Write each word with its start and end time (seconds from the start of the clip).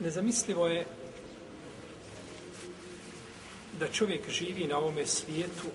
Nezamislivo 0.00 0.66
je 0.66 0.86
da 3.80 3.88
čovjek 3.88 4.30
živi 4.30 4.66
na 4.66 4.78
ovome 4.78 5.06
svijetu, 5.06 5.68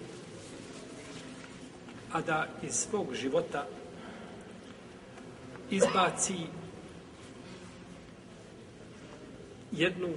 a 2.12 2.22
da 2.22 2.48
iz 2.62 2.74
svog 2.74 3.16
života 3.16 3.68
izbaci 5.70 6.36
jednu 9.72 10.10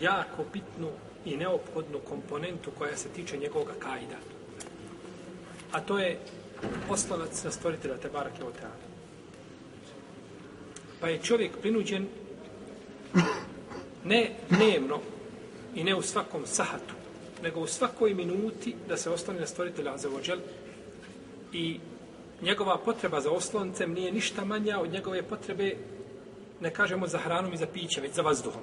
jako 0.00 0.44
bitnu 0.52 0.90
i 1.24 1.36
neophodnu 1.36 1.98
komponentu 1.98 2.70
koja 2.78 2.96
se 2.96 3.08
tiče 3.08 3.36
njegovog 3.36 3.68
kajda. 3.78 4.16
A 5.72 5.80
to 5.80 5.98
je 5.98 6.18
oslonac 6.88 7.44
na 7.44 7.50
stvoritelja 7.50 7.96
Tebarake 7.96 8.44
Oteana. 8.44 8.92
Pa 11.00 11.08
je 11.08 11.22
čovjek 11.22 11.58
prinuđen 11.60 12.08
ne 14.04 14.30
dnevno 14.50 15.00
i 15.74 15.84
ne 15.84 15.94
u 15.94 16.02
svakom 16.02 16.46
sahatu, 16.46 16.94
nego 17.42 17.60
u 17.60 17.66
svakoj 17.66 18.14
minuti 18.14 18.74
da 18.88 18.96
se 18.96 19.10
osloni 19.10 19.40
na 19.40 19.46
stvoritelja 19.46 19.94
Azevođel 19.94 20.38
i 21.52 21.80
njegova 22.42 22.78
potreba 22.78 23.20
za 23.20 23.30
osloncem 23.30 23.92
nije 23.92 24.12
ništa 24.12 24.44
manja 24.44 24.78
od 24.80 24.92
njegove 24.92 25.22
potrebe, 25.22 25.76
ne 26.60 26.70
kažemo 26.70 27.06
za 27.06 27.18
hranom 27.18 27.52
i 27.52 27.56
za 27.56 27.66
piće, 27.66 28.00
već 28.00 28.14
za 28.14 28.22
vazduhom. 28.22 28.62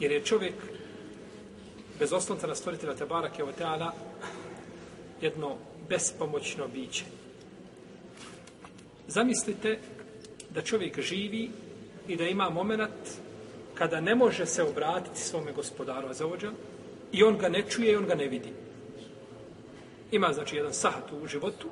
Jer 0.00 0.12
je 0.12 0.24
čovjek 0.24 0.54
bez 1.98 2.12
oslonca 2.12 2.46
na 2.46 2.54
stvoritelja 2.54 2.94
Tebara 2.94 3.30
Keoteala 3.30 3.92
jedno 5.20 5.56
bespomoćno 5.88 6.68
biće. 6.68 7.04
Zamislite 9.08 9.78
da 10.50 10.62
čovjek 10.62 11.00
živi 11.00 11.50
i 12.08 12.16
da 12.16 12.24
ima 12.24 12.50
moment 12.50 13.20
kada 13.74 14.00
ne 14.00 14.14
može 14.14 14.46
se 14.46 14.62
obratiti 14.62 15.20
svome 15.20 15.52
gospodaru 15.52 16.08
Azeođa 16.08 16.50
i 17.12 17.22
on 17.22 17.38
ga 17.38 17.48
ne 17.48 17.62
čuje 17.68 17.92
i 17.92 17.96
on 17.96 18.06
ga 18.06 18.14
ne 18.14 18.28
vidi. 18.28 18.52
Ima, 20.10 20.32
znači, 20.32 20.56
jedan 20.56 20.74
sahat 20.74 21.12
u 21.12 21.26
životu, 21.26 21.68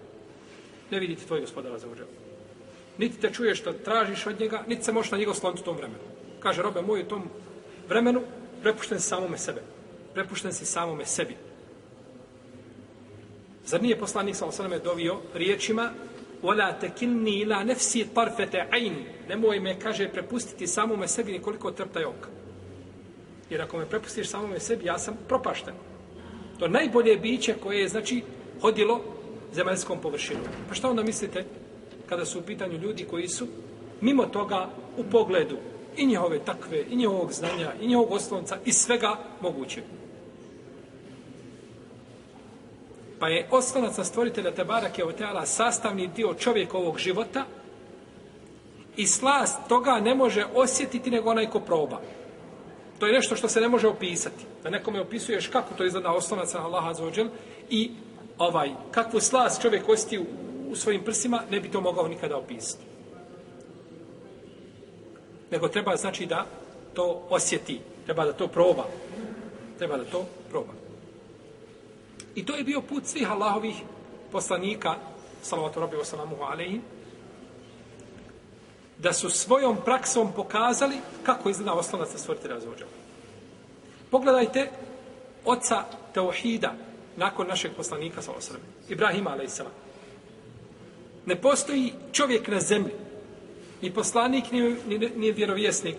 ne 0.90 1.00
vidite 1.00 1.26
tvoj 1.26 1.40
gospodar 1.40 1.72
Azeođa. 1.72 2.04
Niti 2.98 3.20
te 3.20 3.32
čuješ 3.32 3.60
što 3.60 3.72
tražiš 3.72 4.26
od 4.26 4.40
njega, 4.40 4.64
niti 4.66 4.84
se 4.84 4.92
možeš 4.92 5.12
na 5.12 5.18
njega 5.18 5.30
osloniti 5.30 5.62
u 5.62 5.64
tom 5.64 5.76
vremenu. 5.76 6.00
Kaže, 6.40 6.62
robe 6.62 6.82
moj, 6.82 7.00
u 7.00 7.08
tom 7.08 7.22
vremenu 7.88 8.22
prepušten 8.62 9.00
si 9.00 9.08
samome 9.08 9.38
sebe. 9.38 9.62
Prepušten 10.14 10.52
si 10.52 10.66
samome 10.66 11.06
sebi. 11.06 11.36
Zar 13.66 13.82
nije 13.82 13.98
poslanik 13.98 14.36
sa 14.36 14.46
osaname 14.46 14.78
dovio 14.78 15.20
riječima 15.34 15.90
Ola 16.44 16.72
te 16.72 16.90
kilni 16.90 17.38
ila 17.40 17.64
nefsi 17.64 18.04
tarfete 18.14 18.66
ajn. 18.70 18.94
Nemoj 19.28 19.60
me, 19.60 19.78
kaže, 19.80 20.08
prepustiti 20.08 20.66
samome 20.66 21.08
sebi 21.08 21.32
nikoliko 21.32 21.70
trpta 21.70 22.08
oka. 22.08 22.28
Jer 23.50 23.62
ako 23.62 23.78
me 23.78 23.86
prepustiš 23.86 24.28
samome 24.28 24.60
sebi, 24.60 24.86
ja 24.86 24.98
sam 24.98 25.16
propašten. 25.28 25.74
To 26.58 26.68
najbolje 26.68 27.16
biće 27.16 27.54
koje 27.62 27.80
je, 27.80 27.88
znači, 27.88 28.22
hodilo 28.60 29.00
zemaljskom 29.52 30.00
površinom. 30.00 30.44
Pa 30.68 30.74
šta 30.74 30.90
onda 30.90 31.02
mislite 31.02 31.44
kada 32.08 32.24
su 32.24 32.38
u 32.38 32.42
pitanju 32.42 32.78
ljudi 32.78 33.04
koji 33.04 33.28
su 33.28 33.46
mimo 34.00 34.26
toga 34.26 34.68
u 34.96 35.04
pogledu 35.04 35.56
i 35.96 36.06
njihove 36.06 36.38
takve, 36.44 36.84
i 36.90 36.96
njihovog 36.96 37.32
znanja, 37.32 37.72
i 37.80 37.86
njihovog 37.86 38.12
osnovca, 38.12 38.58
i 38.64 38.72
svega 38.72 39.16
mogućeg. 39.40 39.84
Pa 43.24 43.28
je 43.28 43.46
oslonac 43.50 43.96
na 43.96 44.04
stvoritelja 44.04 44.50
Tebarake 44.52 45.04
Oteala 45.04 45.46
sastavni 45.46 46.06
dio 46.06 46.34
čovjekovog 46.34 46.98
života 46.98 47.44
i 48.96 49.06
slast 49.06 49.58
toga 49.68 50.00
ne 50.00 50.14
može 50.14 50.44
osjetiti 50.54 51.10
nego 51.10 51.30
onaj 51.30 51.46
ko 51.46 51.60
proba. 51.60 52.00
To 52.98 53.06
je 53.06 53.12
nešto 53.12 53.36
što 53.36 53.48
se 53.48 53.60
ne 53.60 53.68
može 53.68 53.88
opisati. 53.88 54.44
Da 54.62 54.70
nekome 54.70 55.00
opisuješ 55.00 55.46
kako 55.46 55.74
to 55.74 55.84
izgleda 55.84 56.12
oslonac 56.12 56.54
na 56.54 56.64
Allaha 56.64 56.92
Azzawajal 56.92 57.28
i 57.70 57.90
ovaj, 58.38 58.70
kakvu 58.90 59.20
slast 59.20 59.62
čovjek 59.62 59.88
osjeti 59.88 60.18
u, 60.18 60.24
u 60.70 60.76
svojim 60.76 61.04
prsima, 61.04 61.42
ne 61.50 61.60
bi 61.60 61.70
to 61.70 61.80
mogao 61.80 62.08
nikada 62.08 62.36
opisati. 62.36 62.84
Nego 65.50 65.68
treba 65.68 65.96
znači 65.96 66.26
da 66.26 66.46
to 66.94 67.26
osjeti. 67.30 67.80
Treba 68.04 68.24
da 68.24 68.32
to 68.32 68.48
proba. 68.48 68.84
Treba 69.78 69.96
da 69.96 70.04
to 70.04 70.26
proba. 70.50 70.83
I 72.34 72.46
to 72.46 72.56
je 72.56 72.64
bio 72.64 72.80
put 72.80 73.06
svih 73.06 73.30
Allahovih 73.30 73.74
poslanika, 74.32 74.94
salavatu 75.42 75.80
rabbi 75.80 75.96
wa 75.96 76.04
salamuhu 76.04 76.42
alaihi, 76.42 76.80
da 78.98 79.12
su 79.12 79.30
svojom 79.30 79.76
praksom 79.84 80.32
pokazali 80.32 80.96
kako 81.22 81.50
izgleda 81.50 81.72
oslonac 81.72 82.12
na 82.12 82.18
stvoriti 82.18 82.48
razvođa. 82.48 82.84
Pogledajte 84.10 84.70
oca 85.44 85.84
Teohida 86.14 86.74
nakon 87.16 87.46
našeg 87.46 87.72
poslanika, 87.76 88.22
salavatu 88.22 88.52
rabbi, 88.52 88.92
Ibrahima 88.92 89.30
alaihi 89.30 89.50
Ne 91.26 91.36
postoji 91.36 91.92
čovjek 92.12 92.48
na 92.48 92.60
zemlji, 92.60 92.92
ni 93.82 93.94
poslanik, 93.94 94.52
ni, 94.52 94.76
ni, 94.88 95.10
ni 95.16 95.32
vjerovjesnik, 95.32 95.96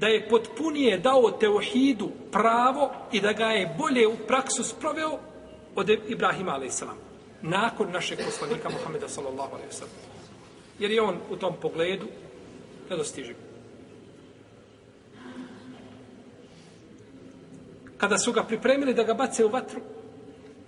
da 0.00 0.06
je 0.06 0.28
potpunije 0.28 0.98
dao 0.98 1.30
Teohidu 1.30 2.10
pravo 2.32 2.90
i 3.12 3.20
da 3.20 3.32
ga 3.32 3.46
je 3.46 3.74
bolje 3.78 4.06
u 4.06 4.16
praksu 4.26 4.64
sproveo 4.64 5.18
od 5.74 5.90
Ibrahima 6.08 6.52
a.s. 6.52 6.82
nakon 7.42 7.92
našeg 7.92 8.18
poslanika 8.24 8.68
Muhammeda 8.68 9.08
sallallahu 9.08 9.54
alaihi 9.54 9.72
sallam. 9.72 9.94
Jer 10.78 10.90
je 10.90 11.02
on 11.02 11.16
u 11.30 11.36
tom 11.36 11.54
pogledu 11.60 12.06
nedostiživ. 12.90 13.36
Kada 17.98 18.18
su 18.18 18.32
ga 18.32 18.42
pripremili 18.42 18.94
da 18.94 19.02
ga 19.02 19.14
bace 19.14 19.44
u 19.44 19.48
vatru, 19.48 19.80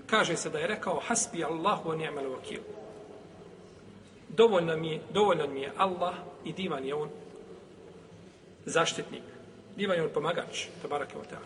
kaže 0.07 0.37
se 0.37 0.51
da 0.51 0.59
je 0.59 0.67
rekao 0.67 1.01
hasbi 1.07 1.45
Allahu 1.45 1.91
wa 1.91 1.97
ni'mal 1.97 2.25
wakil. 2.25 2.61
Dovoljno 4.29 4.77
mi 4.77 4.91
je, 4.91 5.01
dovoljno 5.13 5.47
mi 5.47 5.61
je 5.61 5.73
Allah 5.77 6.15
i 6.45 6.53
divan 6.53 6.85
je 6.85 6.95
on 6.95 7.09
zaštitnik. 8.66 9.24
Divan 9.78 9.98
je 9.98 10.03
on 10.03 10.09
pomagač, 10.14 10.68
tabarake 10.81 11.18
wa 11.18 11.24
ta'ala. 11.24 11.46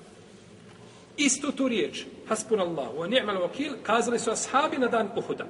Istu 1.17 1.51
tu 1.51 1.67
riječ, 1.67 2.05
haspun 2.29 2.59
Allah, 2.59 2.95
wa 2.95 3.07
ni'mal 3.07 3.41
wakil, 3.41 3.73
kazali 3.83 4.19
su 4.19 4.31
ashabi 4.31 4.77
na 4.77 4.87
dan 4.87 5.09
Uhuda. 5.15 5.45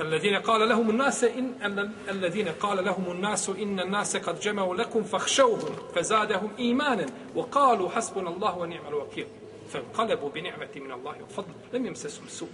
الذين 0.00 0.36
قال 0.36 0.68
لهم 0.68 0.90
الناس 0.90 1.24
إن 1.24 1.90
الذين 2.08 2.48
قال 2.48 2.84
لهم 2.84 3.10
الناس 3.10 3.48
إن 3.48 3.80
الناس 3.80 4.16
قد 4.16 4.40
جمعوا 4.40 4.74
لكم 4.74 5.02
فاخشوهم 5.02 5.74
فزادهم 5.94 6.50
إيمانا 6.58 7.06
وقالوا 7.34 7.90
حسبنا 7.90 8.30
الله 8.30 8.58
ونعم 8.58 8.86
الوكيل 8.88 9.26
فانقلبوا 9.70 10.30
بنعمة 10.30 10.68
من 10.76 10.92
الله 10.92 11.22
وفضل 11.22 11.52
لم 11.72 11.86
يمسسهم 11.86 12.28
سوء 12.28 12.48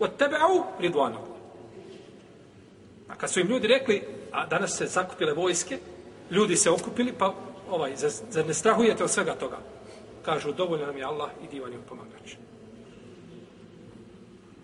واتبعوا 0.00 0.64
رضوان 0.80 1.12
الله 1.12 1.32
A 3.08 3.14
kad 3.14 3.30
su 3.30 3.40
im 3.40 3.48
ljudi 3.48 3.66
rekli, 3.66 4.02
a 4.37 4.45
danas 4.45 4.77
se 4.77 4.85
zakupile 4.85 5.33
vojske, 5.33 5.79
ljudi 6.31 6.55
se 6.55 6.69
okupili, 6.69 7.13
pa 7.17 7.33
ovaj, 7.69 7.95
zar 8.29 8.45
ne 8.45 8.53
strahujete 8.53 9.03
od 9.03 9.11
svega 9.11 9.33
toga? 9.35 9.57
Kažu, 10.25 10.51
dovoljno 10.51 10.85
nam 10.85 10.97
je 10.97 11.03
Allah 11.03 11.29
i 11.43 11.47
divan 11.47 11.71
je 11.71 11.79
pomagač. 11.89 12.35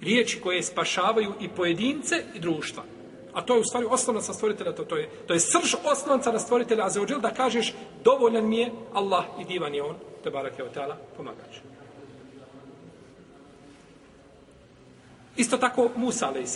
Riječi 0.02 0.42
koje 0.42 0.64
spašavaju 0.64 1.34
i 1.40 1.50
pojedince 1.50 2.24
i 2.34 2.40
društva. 2.40 2.84
A 3.34 3.42
to 3.42 3.56
je 3.56 3.62
u 3.62 3.64
stvari 3.64 3.86
osnovnac 3.90 4.30
stvoritelja, 4.30 4.76
to, 4.76 4.84
to, 4.84 4.98
je, 4.98 5.10
to 5.28 5.34
je 5.34 5.40
srž 5.40 5.76
osnovnaca 5.84 6.32
na 6.32 6.40
stvoritelja, 6.40 6.86
a 6.86 6.90
za 6.90 7.06
da 7.06 7.34
kažeš, 7.34 7.74
dovoljan 8.04 8.50
mi 8.50 8.58
je 8.58 8.72
Allah 8.94 9.26
i 9.40 9.46
divan 9.46 9.76
je 9.76 9.84
on, 9.84 9.96
te 10.24 10.30
barak 10.30 10.60
je 10.60 10.66
od 10.66 10.78
pomagač. 11.18 11.58
Isto 15.36 15.58
tako 15.58 15.90
Musa, 15.96 16.28
alaih. 16.28 16.48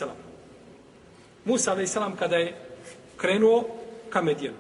Musa 1.45 1.71
a.s. 1.71 1.97
kada 2.19 2.35
je 2.35 2.67
krenuo 3.16 3.64
ka 4.10 4.22
Medijenu. 4.22 4.56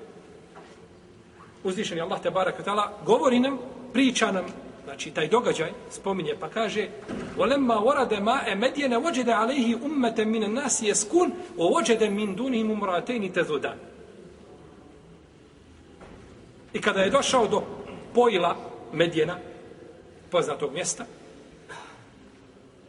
Uzvišen 1.64 1.98
je 1.98 2.02
Allah 2.02 2.22
te 2.22 2.30
barak 2.30 2.64
tala, 2.64 2.92
govori 3.06 3.40
nam, 3.40 3.58
priča 3.92 4.32
nam, 4.32 4.44
znači 4.84 5.10
taj 5.10 5.28
događaj 5.28 5.70
spominje 5.90 6.36
pa 6.40 6.48
kaže 6.48 6.88
وَلَمَّا 7.36 7.78
وَرَدَ 7.78 8.12
مَاءَ 8.20 8.54
مَدْيَنَ 8.56 8.94
وَجَدَ 8.96 9.28
عَلَيْهِ 9.28 9.76
أُمَّةً 9.84 10.24
مِنَ 10.24 10.44
النَّاسِ 10.44 10.82
يَسْكُونَ 10.82 11.30
وَوَجَدَ 11.56 12.02
مِنْ 12.04 12.34
دُونِهِمُ 12.36 12.78
مُرَاتَيْنِ 12.80 13.32
تَذُدَانِ 13.32 13.78
I 16.72 16.80
kada 16.80 17.00
je 17.00 17.10
došao 17.10 17.48
do 17.48 17.62
pojila 18.14 18.56
Medjena, 18.92 19.38
poznatog 20.30 20.72
mjesta, 20.72 21.04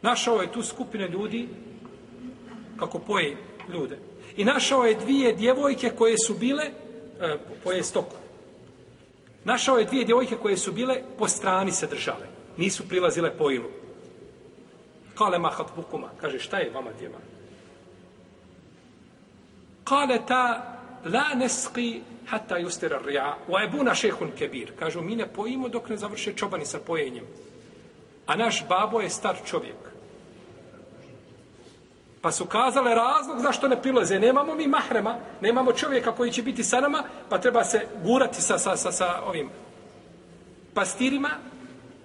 našao 0.02 0.42
je 0.42 0.52
tu 0.52 0.62
skupine 0.62 1.08
ljudi 1.08 1.48
kako 2.78 2.98
poje 2.98 3.36
ljude. 3.72 3.98
I 4.37 4.45
našao 4.45 4.83
je 4.83 4.95
dvije 4.95 5.33
djevojke 5.33 5.89
koje 5.89 6.17
su 6.17 6.33
bile 6.33 6.63
e, 6.65 7.37
po 7.63 7.71
je 7.71 7.83
stoku. 7.83 8.15
Našao 9.43 9.77
je 9.77 9.85
dvije 9.85 10.05
djevojke 10.05 10.35
koje 10.35 10.57
su 10.57 10.71
bile 10.71 11.01
po 11.17 11.27
strani 11.27 11.71
se 11.71 11.87
držale. 11.87 12.27
Nisu 12.57 12.87
prilazile 12.87 13.37
po 13.37 13.51
ilu. 13.51 13.69
Kale 15.15 15.39
mahat 15.39 15.67
bukuma. 15.75 16.09
Kaže, 16.21 16.39
šta 16.39 16.57
je 16.57 16.71
vama 16.73 16.91
djeva? 16.99 17.17
Kale 19.83 20.19
ta 20.27 20.75
la 21.05 21.35
neski 21.35 22.01
hatta 22.29 22.57
justera 22.57 22.99
rija, 23.05 23.37
wa 23.47 23.63
ebuna 23.63 23.95
šehun 23.95 24.31
kebir. 24.37 24.71
Kažu, 24.79 25.01
mi 25.01 25.15
ne 25.15 25.27
pojimo 25.33 25.69
dok 25.69 25.89
ne 25.89 25.97
završe 25.97 26.33
čobani 26.33 26.65
sa 26.65 26.79
pojenjem. 26.79 27.25
A 28.25 28.35
naš 28.35 28.65
babo 28.69 29.01
je 29.01 29.09
star 29.09 29.35
čovjek. 29.45 29.75
Pa 32.20 32.32
su 32.32 32.46
kazale 32.46 32.94
razlog 32.94 33.40
zašto 33.40 33.68
ne 33.68 33.82
prilaze. 33.82 34.18
Nemamo 34.18 34.54
mi 34.54 34.66
mahrema, 34.66 35.16
nemamo 35.40 35.72
čovjeka 35.72 36.12
koji 36.12 36.32
će 36.32 36.42
biti 36.42 36.64
sa 36.64 36.80
nama, 36.80 37.02
pa 37.28 37.38
treba 37.38 37.64
se 37.64 37.86
gurati 38.04 38.42
sa, 38.42 38.58
sa, 38.58 38.76
sa, 38.76 38.92
sa 38.92 39.22
ovim 39.26 39.50
pastirima. 40.74 41.30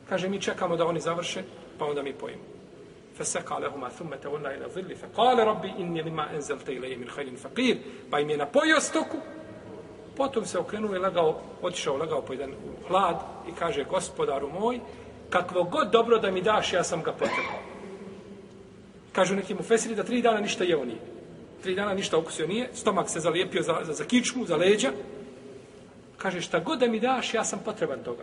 Kaže, 0.10 0.30
mi 0.30 0.42
čekamo 0.42 0.76
da 0.76 0.86
oni 0.86 1.00
završe, 1.00 1.44
pa 1.80 1.86
onda 1.86 2.04
mi 2.04 2.14
pojimo. 2.14 2.60
فسقى 3.20 3.62
لهما 3.62 3.90
ثم 3.90 4.16
تولى 4.16 4.56
إلى 4.56 4.66
الظل 4.66 4.96
فقال 4.96 5.48
ربي 5.48 5.70
إني 5.70 6.02
لما 6.02 6.36
أنزلت 6.36 6.70
إلي 6.70 6.96
من 6.96 7.10
خير 7.10 7.36
فقير 7.36 7.78
pa 8.12 8.20
im 8.20 8.30
je 8.30 8.38
napojio 8.38 8.82
stoku 8.82 9.18
potom 10.18 10.46
se 10.46 10.60
okrenuo 10.60 10.96
i 10.96 11.00
lagao 11.00 11.42
otišao 11.62 11.98
lagao 11.98 12.22
po 12.22 12.34
jedan 12.34 12.54
hlad 12.88 13.16
i 13.50 13.52
kaže 13.60 13.84
gospodaru 13.84 14.50
moj 14.50 14.80
kakvo 15.30 15.64
god 15.64 15.92
dobro 15.92 16.18
da 16.18 16.32
mi 16.32 16.42
daš 16.42 16.74
ja 16.74 16.84
sam 16.84 17.04
ga 17.04 17.12
potrebao 17.12 17.60
kažu 19.15 19.37
neki 19.37 19.55
mu 19.55 19.63
fesiri 19.63 19.95
da 19.95 20.03
tri 20.03 20.23
dana 20.23 20.41
ništa 20.41 20.65
jeo 20.65 20.85
nije 20.85 21.01
tri 21.63 21.75
dana 21.75 21.95
ništa 21.95 22.19
okusio 22.19 22.47
nije 22.47 22.69
stomak 22.75 23.11
se 23.11 23.21
zalijepio 23.21 23.63
za, 23.63 23.81
za, 23.83 23.93
za 23.93 24.05
kičmu, 24.05 24.47
za 24.47 24.57
leđa 24.57 24.93
kaže 26.19 26.41
šta 26.41 26.61
god 26.61 26.79
da 26.79 26.87
mi 26.87 27.01
daš 27.01 27.35
ja 27.35 27.45
sam 27.45 27.61
potreban 27.65 28.03
toga 28.05 28.23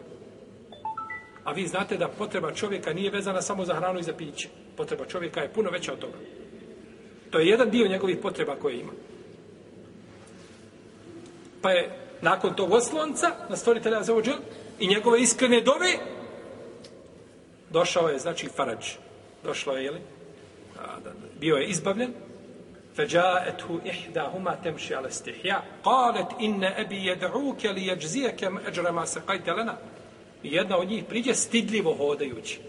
A 1.43 1.51
vi 1.51 1.67
znate 1.67 1.97
da 1.97 2.07
potreba 2.07 2.53
čovjeka 2.53 2.93
nije 2.93 3.11
vezana 3.11 3.41
samo 3.41 3.65
za 3.65 3.73
hranu 3.73 3.99
i 3.99 4.03
za 4.03 4.13
piće. 4.13 4.49
Potreba 4.77 5.05
čovjeka 5.05 5.41
je 5.41 5.53
puno 5.53 5.69
veća 5.69 5.93
od 5.93 5.99
toga. 5.99 6.17
To 7.29 7.39
je 7.39 7.47
jedan 7.47 7.69
dio 7.69 7.87
njegovih 7.87 8.17
potreba 8.21 8.55
koje 8.55 8.79
ima. 8.79 8.91
Pa 11.61 11.71
je 11.71 11.97
nakon 12.21 12.55
tog 12.55 12.71
oslonca 12.71 13.31
na 13.49 13.55
stvoritelja 13.55 14.03
za 14.03 14.15
ođel 14.15 14.35
i 14.79 14.87
njegove 14.87 15.21
iskrene 15.21 15.61
dove 15.61 15.97
došao 17.69 18.09
je, 18.09 18.19
znači, 18.19 18.47
Farađ. 18.47 18.85
Došlo 19.43 19.73
je, 19.73 19.83
jeli? 19.83 20.01
A, 20.80 21.00
da, 21.04 21.10
da, 21.10 21.26
bio 21.40 21.56
je 21.56 21.66
izbavljen. 21.66 22.12
فجاءته 22.96 23.80
إحداهما 23.90 24.54
تمشي 24.64 24.94
على 24.94 25.08
استحياء 25.08 25.64
قالت 25.84 26.32
إن 26.40 26.64
أبي 26.64 27.06
يدعوك 27.06 27.66
ليجزيك 27.66 28.44
أجر 28.44 28.92
ما 28.92 29.04
سقيت 29.04 29.48
لنا 29.48 29.78
I 30.42 30.54
jedna 30.54 30.78
od 30.78 30.88
njih 30.88 31.04
priđe 31.04 31.34
stidljivo 31.34 31.94
hodajući. 31.94 32.60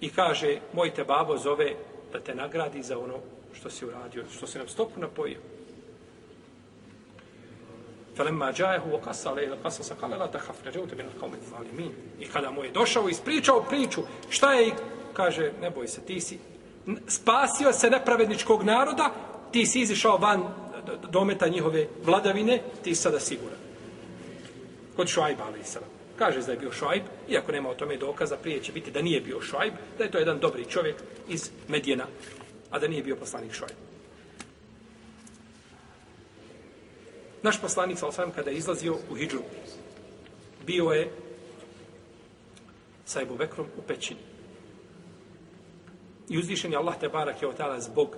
I 0.00 0.10
kaže, 0.10 0.58
moj 0.72 0.94
te 0.94 1.04
babo 1.04 1.36
zove 1.36 1.74
da 2.12 2.20
te 2.20 2.34
nagradi 2.34 2.82
za 2.82 2.98
ono 2.98 3.18
što 3.54 3.70
si 3.70 3.86
uradio, 3.86 4.24
što 4.36 4.46
si 4.46 4.58
nam 4.58 4.68
stopu 4.68 5.00
napojio. 5.00 5.38
فلما 8.16 8.50
جاءه 8.50 8.82
وقص 8.92 9.26
عليه 9.26 9.48
القصص 9.48 9.92
قال 9.92 10.10
لا 10.10 10.26
تخف 10.26 10.66
نجوت 10.66 10.94
من 10.94 11.00
القوم 11.14 11.32
الظالمين 11.34 11.92
i 12.20 12.26
kada 12.26 12.50
mu 12.50 12.64
je 12.64 12.70
došao 12.70 13.08
i 13.08 13.10
ispričao 13.10 13.62
priču 13.62 14.02
šta 14.30 14.52
je 14.52 14.72
kaže 15.13 15.51
ne 15.61 15.69
boj 15.69 15.87
se 15.87 16.01
ti 16.01 16.21
si 16.21 16.39
spasio 17.07 17.73
se 17.73 17.89
nepravedničkog 17.89 18.63
naroda 18.63 19.13
ti 19.51 19.65
si 19.65 19.81
izišao 19.81 20.17
van 20.17 20.43
dometa 21.09 21.47
njihove 21.47 21.87
vladavine 22.03 22.61
ti 22.83 22.95
si 22.95 23.01
sada 23.01 23.19
siguran 23.19 23.69
kod 24.99 25.07
Šuajba, 25.07 25.43
ali 25.47 25.63
sam. 25.63 25.81
Kaže 26.19 26.41
da 26.41 26.51
je 26.51 26.57
bio 26.57 26.71
Šuajb, 26.71 27.03
iako 27.29 27.51
nema 27.51 27.69
o 27.69 27.75
tome 27.75 27.97
dokaza, 27.97 28.37
prije 28.37 28.63
će 28.63 28.71
biti 28.71 28.91
da 28.91 29.01
nije 29.01 29.21
bio 29.21 29.41
Šuajb, 29.41 29.73
da 29.97 30.03
je 30.03 30.11
to 30.11 30.17
jedan 30.17 30.39
dobri 30.39 30.65
čovjek 30.65 30.95
iz 31.29 31.51
Medijena, 31.67 32.05
a 32.69 32.79
da 32.79 32.87
nije 32.87 33.03
bio 33.03 33.15
poslanik 33.15 33.53
Šuajb. 33.53 33.77
Naš 37.41 37.61
poslanik, 37.61 37.97
sal 37.97 38.11
kada 38.35 38.51
je 38.51 38.57
izlazio 38.57 38.97
u 39.11 39.15
Hidžu, 39.15 39.39
bio 40.65 40.91
je 40.91 41.11
sa 43.05 43.21
Ebu 43.21 43.37
Bekrom 43.37 43.67
u 43.77 43.81
pećini. 43.81 44.28
I 46.29 46.37
uzvišen 46.37 46.71
je 46.71 46.77
Allah 46.77 46.95
te 46.99 47.09
barak 47.09 47.41
je 47.41 47.47
otala 47.47 47.79
zbog 47.79 48.15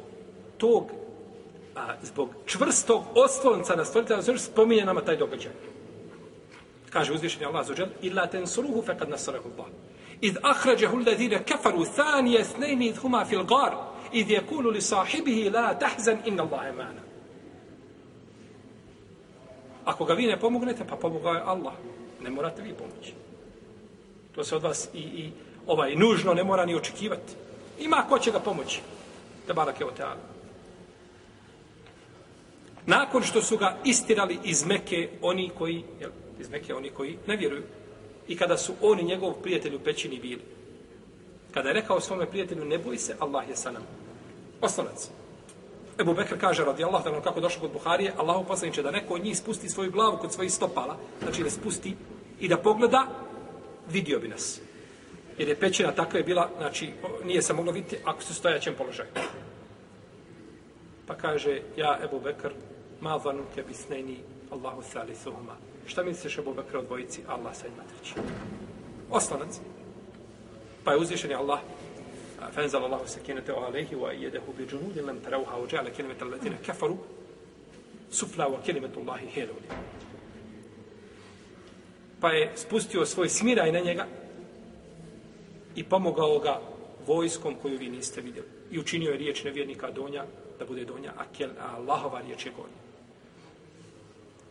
tog, 0.57 0.91
a, 1.75 1.95
zbog 2.01 2.29
čvrstog 2.45 3.03
oslonca 3.15 3.75
na 3.75 3.85
stvoritelja, 3.85 4.37
spominje 4.37 4.85
nama 4.85 5.01
taj 5.01 5.17
događaj. 5.17 5.51
Kaže 6.89 7.13
uzvišeni 7.13 7.45
Allah 7.45 7.67
za 7.67 7.87
illa 8.01 8.27
tensuruhu 8.27 8.83
faqad 8.83 9.09
nasarahu 9.09 9.49
Allah. 9.55 9.71
Id 10.21 10.37
akhrajahu 10.41 10.97
alladhina 10.97 11.39
kafaru 11.39 11.85
thanije 11.95 12.43
snejni 12.43 12.87
id 12.87 12.97
huma 12.97 13.25
fil 13.25 13.43
gar, 13.43 13.75
id 14.11 14.27
kulu 14.49 14.69
li 14.69 14.81
sahibihi 14.81 15.49
la 15.49 15.73
tahzan 15.79 16.17
inna 16.25 16.43
Allah 16.43 16.67
emana. 16.67 17.01
Ako 19.85 20.05
ga 20.05 20.13
vi 20.13 20.27
ne 20.27 20.39
pomognete, 20.39 20.83
pa 20.87 20.95
pomogao 20.95 21.33
je 21.33 21.41
Allah. 21.41 21.73
Ne 22.21 22.29
morate 22.29 22.61
vi 22.61 22.73
pomoći. 22.73 23.13
To 24.35 24.43
se 24.43 24.55
od 24.55 24.63
vas 24.63 24.89
i, 24.93 24.99
i 24.99 25.31
ovaj 25.67 25.95
nužno 25.95 26.33
ne 26.33 26.43
mora 26.43 26.65
ni 26.65 26.75
očekivati. 26.75 27.33
Ima 27.79 28.05
ko 28.09 28.19
će 28.19 28.31
ga 28.31 28.39
pomoći. 28.39 28.81
Te 29.47 29.53
barak 29.53 29.79
je 29.79 29.85
oteala. 29.85 30.31
Nakon 32.85 33.23
što 33.23 33.41
su 33.41 33.57
ga 33.57 33.77
istirali 33.85 34.39
iz 34.43 34.65
Meke 34.65 35.09
oni 35.21 35.51
koji, 35.57 35.83
jel, 35.99 36.11
iz 36.39 36.49
Mekke, 36.49 36.75
oni 36.75 36.89
koji 36.89 37.17
ne 37.27 37.37
vjeruju. 37.37 37.63
I 38.27 38.37
kada 38.37 38.57
su 38.57 38.73
oni 38.81 39.03
njegov 39.03 39.33
prijatelj 39.33 39.75
u 39.75 39.79
pećini 39.79 40.19
bili. 40.19 40.41
Kada 41.53 41.69
je 41.69 41.73
rekao 41.73 41.99
svome 41.99 42.25
prijatelju, 42.25 42.65
ne 42.65 42.77
boj 42.77 42.97
se, 42.97 43.15
Allah 43.19 43.49
je 43.49 43.55
sa 43.55 43.71
nama. 43.71 43.85
Osnovac. 44.61 45.09
Ebu 45.99 46.13
Bekr 46.13 46.39
kaže, 46.39 46.63
radi 46.65 46.83
Allah, 46.83 47.03
da 47.03 47.21
kako 47.21 47.39
došao 47.39 47.61
kod 47.61 47.71
Buharije, 47.71 48.13
Allah 48.17 48.45
poslaniče 48.47 48.83
da 48.83 48.91
neko 48.91 49.13
od 49.13 49.23
njih 49.23 49.37
spusti 49.37 49.69
svoju 49.69 49.91
glavu 49.91 50.17
kod 50.17 50.33
svojih 50.33 50.53
stopala, 50.53 50.97
znači 51.21 51.43
da 51.43 51.49
spusti 51.49 51.95
i 52.39 52.47
da 52.47 52.57
pogleda, 52.57 53.07
vidio 53.89 54.19
bi 54.19 54.27
nas 54.27 54.61
Jer 55.40 55.48
je 55.48 55.56
pećina 55.56 55.92
takva 55.92 56.18
je 56.18 56.24
bila, 56.24 56.50
znači, 56.58 56.92
nije 57.24 57.42
se 57.42 57.52
moglo 57.52 57.72
vidjeti 57.72 57.98
ako 58.04 58.22
su 58.22 58.34
stojaćem 58.34 58.74
položaju. 58.78 59.08
Pa 61.06 61.14
kaže, 61.14 61.60
ja, 61.76 61.98
Ebu 62.04 62.20
Bekr, 62.20 62.52
ma 63.00 63.16
vanu 63.16 63.44
ke 63.54 63.62
bisneni, 63.62 64.18
Allahu 64.50 64.82
thalithuhuma. 64.92 65.56
Šta 65.86 66.02
misliš 66.02 66.38
Ebu 66.38 66.54
Bekr 66.54 66.76
od 66.76 66.84
dvojici? 66.84 67.22
Allah 67.28 67.56
sa 67.56 67.68
njima 67.68 67.82
treći. 67.88 68.14
Oslonac. 69.10 69.60
Pa 70.84 70.92
je 70.92 70.98
uzvišen 70.98 71.30
je 71.30 71.36
Allah 71.36 71.60
فانزل 72.36 72.84
الله 72.84 73.06
سكينته 73.06 73.64
عليه 73.64 73.96
وايده 73.96 74.42
بجنود 74.58 74.98
لم 74.98 75.18
تروها 75.18 75.56
وجعل 75.56 75.88
كلمه 75.88 76.16
الذين 76.22 76.56
كفروا 76.66 76.96
سفلى 78.10 78.44
وكلمه 78.44 78.90
الله 78.96 79.16
هي 79.34 79.44
العليا 79.44 79.76
pa 82.20 82.32
je 82.32 82.52
spustio 82.56 83.06
svoj 83.06 83.28
smiraj 83.28 83.72
na 83.72 83.80
njega 83.80 84.06
i 85.75 85.83
pomogao 85.83 86.39
ga 86.39 86.61
vojskom 87.07 87.55
koju 87.61 87.77
vi 87.77 87.89
niste 87.89 88.21
vidjeli. 88.21 88.47
I 88.71 88.79
učinio 88.79 89.11
je 89.11 89.17
riječ 89.17 89.43
nevjernika 89.43 89.91
donja 89.91 90.25
da 90.59 90.65
bude 90.65 90.85
donja, 90.85 91.11
a, 91.17 91.23
kel, 91.37 91.49
a 91.59 91.75
Allahova 91.75 92.21
riječ 92.21 92.45
je 92.45 92.51
gornja. 92.51 92.81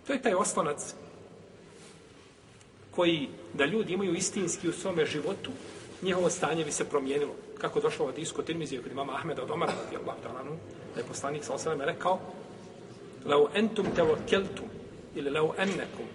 To 0.06 0.12
je 0.12 0.22
taj 0.22 0.34
oslonac 0.34 0.94
koji, 2.90 3.28
da 3.54 3.64
ljudi 3.64 3.92
imaju 3.92 4.14
istinski 4.14 4.68
u 4.68 4.72
svome 4.72 5.06
životu, 5.06 5.50
njihovo 6.02 6.30
stanje 6.30 6.64
bi 6.64 6.72
se 6.72 6.88
promijenilo. 6.88 7.34
Kako 7.58 7.80
došlo 7.80 8.06
od 8.06 8.18
isko 8.18 8.42
tirmizije 8.42 8.82
kod 8.82 8.92
imama 8.92 9.14
Ahmeda 9.14 9.42
od 9.42 9.50
Omara, 9.50 9.72
radi 9.84 9.96
Allah 9.96 10.16
talanu, 10.22 10.56
da 10.94 11.00
je 11.00 11.06
poslanik 11.06 11.44
sa 11.44 11.54
osaleme 11.54 11.86
rekao, 11.86 12.18
lau 13.24 13.48
entum 13.54 13.86
tevakkeltum, 13.96 14.66
ili 15.14 15.30
lau 15.30 15.54
ennekum, 15.58 16.06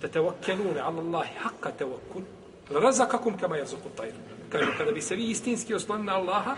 te 0.00 0.08
tevakkelune 0.08 0.80
ala 0.80 1.02
Allahi 1.02 1.34
haqqa 1.38 1.70
tevakkul, 1.78 2.22
razakakum 2.70 3.38
kama 3.38 3.56
jazuku 3.56 3.88
tajr. 3.96 4.14
Kaže, 4.52 4.66
kada 4.78 4.92
bi 4.92 5.00
se 5.00 5.16
vi 5.16 5.30
istinski 5.30 5.74
oslonili 5.74 6.06
na 6.06 6.14
Allaha, 6.14 6.56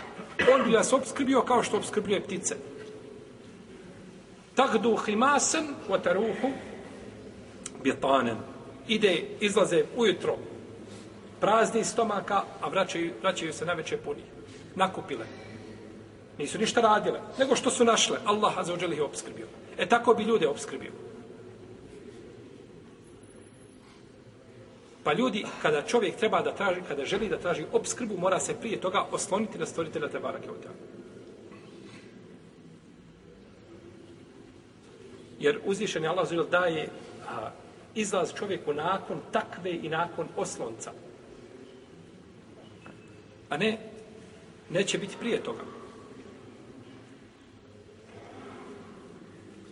on 0.54 0.64
bi 0.64 0.76
vas 0.76 0.92
obskrbio 0.92 1.42
kao 1.42 1.62
što 1.62 1.76
obskrbljuje 1.76 2.21
ptice. 2.21 2.57
Tagdu 4.54 4.97
himasen, 4.97 5.66
wa 5.88 6.02
taruhu, 6.02 6.50
bjetanen 7.83 8.37
ide, 8.88 9.23
izlaze 9.40 9.85
ujutro 9.97 10.37
prazni 11.40 11.85
stomaka, 11.85 12.42
a 12.61 12.69
vraćaju, 12.69 13.12
vraćaju 13.23 13.52
se 13.52 13.66
na 13.66 13.73
veće 13.73 13.97
puni. 13.97 14.23
Nakupile. 14.75 15.26
Nisu 16.38 16.59
ništa 16.59 16.81
radile, 16.81 17.21
nego 17.38 17.57
što 17.57 17.71
su 17.71 17.85
našle. 17.85 18.19
Allah 18.25 18.54
za 18.62 18.75
ih 18.92 19.02
obskrbio. 19.02 19.47
E 19.78 19.88
tako 19.88 20.14
bi 20.14 20.23
ljude 20.23 20.49
obskrbio. 20.49 20.92
Pa 25.05 25.13
ljudi, 25.13 25.45
kada 25.63 25.83
čovjek 25.83 26.17
treba 26.17 26.43
da 26.43 26.55
traži, 26.55 26.81
kada 26.89 27.05
želi 27.05 27.29
da 27.29 27.39
traži 27.39 27.65
obskrbu, 27.73 28.17
mora 28.19 28.41
se 28.41 28.55
prije 28.61 28.81
toga 28.81 29.07
osloniti 29.13 29.59
na 29.59 29.67
stvoritelja 29.67 30.09
te 30.09 30.19
barake 30.19 30.51
od 30.51 30.67
Jer 35.39 35.59
uzvišen 35.65 36.03
je 36.03 36.09
Allah 36.09 36.49
daje 36.51 36.89
a, 37.29 37.51
izlaz 37.95 38.33
čovjeku 38.35 38.73
nakon 38.73 39.21
takve 39.33 39.71
i 39.71 39.89
nakon 39.89 40.29
oslonca. 40.37 40.93
A 43.49 43.57
ne, 43.57 43.79
neće 44.71 44.99
biti 44.99 45.17
prije 45.21 45.43
toga. 45.43 45.63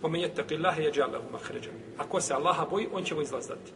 Omen 0.03 0.21
jettaki 0.21 0.57
Allahe 0.57 0.83
jeđa 0.83 1.05
Allahu 1.05 1.31
mahređa. 1.33 1.71
Ako 1.99 2.21
se 2.21 2.35
Allaha 2.35 2.67
boji, 2.71 2.89
on 2.93 3.05
će 3.05 3.15
mu 3.15 3.23
izlaz 3.23 3.49
dati. 3.49 3.73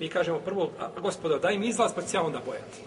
Mi 0.00 0.08
kažemo 0.08 0.38
prvo, 0.38 0.70
a, 0.80 1.00
gospodo, 1.00 1.38
daj 1.38 1.58
mi 1.58 1.66
izlaz, 1.66 1.92
pa 1.94 2.02
ću 2.02 2.16
ja 2.16 2.22
onda 2.22 2.40
bojati. 2.46 2.80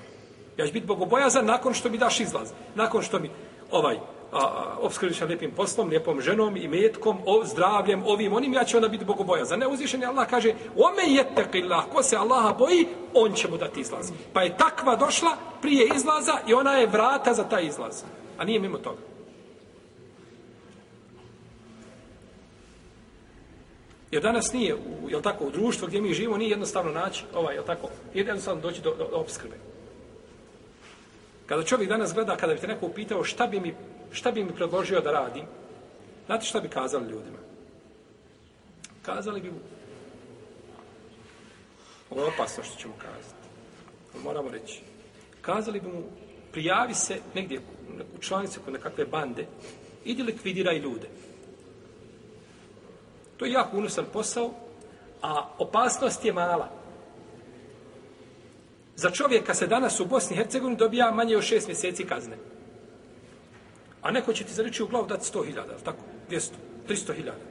Ja 0.57 0.67
ću 0.67 0.73
biti 0.73 0.87
bogobojazan 0.87 1.45
nakon 1.45 1.73
što 1.73 1.89
mi 1.89 1.97
daš 1.97 2.19
izlaz. 2.19 2.51
Nakon 2.75 3.01
što 3.01 3.19
mi 3.19 3.29
ovaj, 3.71 3.97
obskrbiš 4.79 5.21
lijepim 5.21 5.51
poslom, 5.51 5.89
lijepom 5.89 6.21
ženom 6.21 6.57
i 6.57 6.67
metkom, 6.67 7.17
o, 7.25 7.45
zdravljem, 7.45 8.03
ovim, 8.05 8.33
onim, 8.33 8.53
ja 8.53 8.63
ću 8.63 8.77
onda 8.77 8.87
biti 8.87 9.05
bogobojazan. 9.05 9.59
Ne 9.59 9.67
uzvišen 9.67 10.01
je 10.01 10.07
Allah 10.07 10.29
kaže, 10.29 10.53
ome 10.75 11.13
jettaki 11.13 11.63
Allah, 11.63 11.83
ko 11.93 12.03
se 12.03 12.17
Allaha 12.17 12.53
boji, 12.53 12.87
on 13.13 13.33
će 13.33 13.47
mu 13.47 13.57
dati 13.57 13.79
izlaz. 13.79 14.11
Pa 14.33 14.41
je 14.41 14.57
takva 14.57 14.95
došla 14.95 15.31
prije 15.61 15.89
izlaza 15.95 16.37
i 16.47 16.53
ona 16.53 16.73
je 16.73 16.87
vrata 16.87 17.33
za 17.33 17.43
taj 17.43 17.65
izlaz. 17.65 18.03
A 18.37 18.45
nije 18.45 18.59
mimo 18.59 18.77
toga. 18.77 19.16
Jer 24.11 24.23
danas 24.23 24.53
nije, 24.53 24.75
u, 24.75 25.09
jel 25.09 25.21
tako, 25.21 25.45
u 25.45 25.51
društvu 25.51 25.87
gdje 25.87 26.01
mi 26.01 26.13
živimo, 26.13 26.37
nije 26.37 26.49
jednostavno 26.49 26.91
naći, 26.91 27.23
ovaj, 27.33 27.55
jel 27.55 27.63
tako, 27.65 27.89
jednostavno 28.13 28.61
doći 28.61 28.81
do, 28.81 28.95
do, 28.95 29.07
do 29.11 29.17
obskrbe. 29.17 29.55
Kada 31.45 31.63
čovjek 31.63 31.89
danas 31.89 32.13
gleda, 32.13 32.37
kada 32.37 32.53
bi 32.53 32.59
te 32.59 32.67
neko 32.67 32.85
upitao 32.85 33.23
šta 33.23 33.47
bi 33.47 33.59
mi, 33.59 33.75
šta 34.11 34.31
bi 34.31 34.43
mi 34.43 34.55
predložio 34.55 35.01
da 35.01 35.11
radim, 35.11 35.45
znate 36.25 36.45
šta 36.45 36.59
bi 36.59 36.69
kazali 36.69 37.03
ljudima? 37.03 37.37
Kazali 39.01 39.41
bi 39.41 39.51
mu, 39.51 39.59
ovo 42.09 42.21
je 42.21 42.27
opasno 42.27 42.63
što 42.63 42.81
ćemo 42.81 42.93
kazati, 42.97 43.47
moramo 44.23 44.49
reći, 44.49 44.81
kazali 45.41 45.79
bi 45.79 45.87
mu, 45.87 46.03
prijavi 46.51 46.93
se 46.93 47.19
negdje 47.35 47.59
u 48.17 48.21
članicu 48.21 48.59
kod 48.65 48.73
nekakve 48.73 49.05
bande, 49.05 49.45
idi 50.05 50.23
likvidiraj 50.23 50.77
ljude. 50.77 51.07
To 53.37 53.45
je 53.45 53.51
jako 53.51 53.77
unosan 53.77 54.05
posao, 54.13 54.51
a 55.21 55.49
opasnost 55.57 56.25
je 56.25 56.33
mala. 56.33 56.69
Za 58.95 59.11
čovjeka 59.11 59.53
se 59.53 59.67
danas 59.67 59.99
u 59.99 60.05
Bosni 60.05 60.35
i 60.35 60.37
Hercegovini 60.37 60.77
dobija 60.77 61.11
manje 61.11 61.37
od 61.37 61.43
šest 61.43 61.67
mjeseci 61.67 62.05
kazne. 62.05 62.37
A 64.01 64.11
neko 64.11 64.33
će 64.33 64.43
ti 64.43 64.53
za 64.53 64.63
u 64.83 64.87
glavu 64.87 65.07
dati 65.07 65.25
sto 65.25 65.43
hiljada, 65.43 65.77
tako? 65.85 65.99
200, 66.29 66.51
300 66.89 67.13
hiljada. 67.13 67.43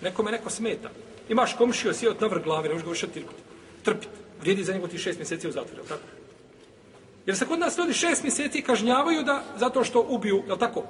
Nekome 0.00 0.30
neko 0.30 0.50
smeta. 0.50 0.90
Imaš 1.28 1.54
komšio, 1.54 1.92
si 1.92 2.08
od 2.08 2.20
navr 2.20 2.42
glave, 2.42 2.68
ne 2.68 2.74
možeš 2.74 2.84
ga 2.84 2.90
više 2.90 3.06
trpiti. 3.82 4.12
Vrijedi 4.40 4.64
za 4.64 4.72
njegov 4.72 4.88
ti 4.88 4.98
šest 4.98 5.18
mjeseci 5.18 5.48
u 5.48 5.52
zatvoru, 5.52 5.84
tako? 5.88 6.02
Jer 7.26 7.36
se 7.36 7.46
kod 7.46 7.58
nas 7.58 7.78
ljudi 7.78 7.92
šest 7.92 8.22
mjeseci 8.22 8.62
kažnjavaju 8.62 9.22
da, 9.22 9.42
zato 9.56 9.84
što 9.84 10.06
ubiju, 10.08 10.42
je 10.48 10.58
tako? 10.58 10.82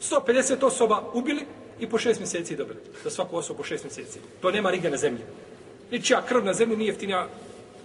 150 0.00 0.64
osoba 0.64 1.02
ubili, 1.14 1.46
i 1.80 1.88
po 1.88 1.98
šest 1.98 2.20
mjeseci 2.20 2.56
dobili. 2.56 2.78
Za 3.04 3.10
svaku 3.10 3.36
osobu 3.36 3.58
po 3.58 3.64
šest 3.64 3.84
mjeseci. 3.84 4.18
To 4.40 4.50
nema 4.50 4.70
nigde 4.70 4.90
na 4.90 4.96
zemlji. 4.96 5.22
Ničija 5.90 6.22
krv 6.22 6.44
na 6.44 6.54
zemlji 6.54 6.76
nije 6.76 6.88
jeftinija, 6.88 7.28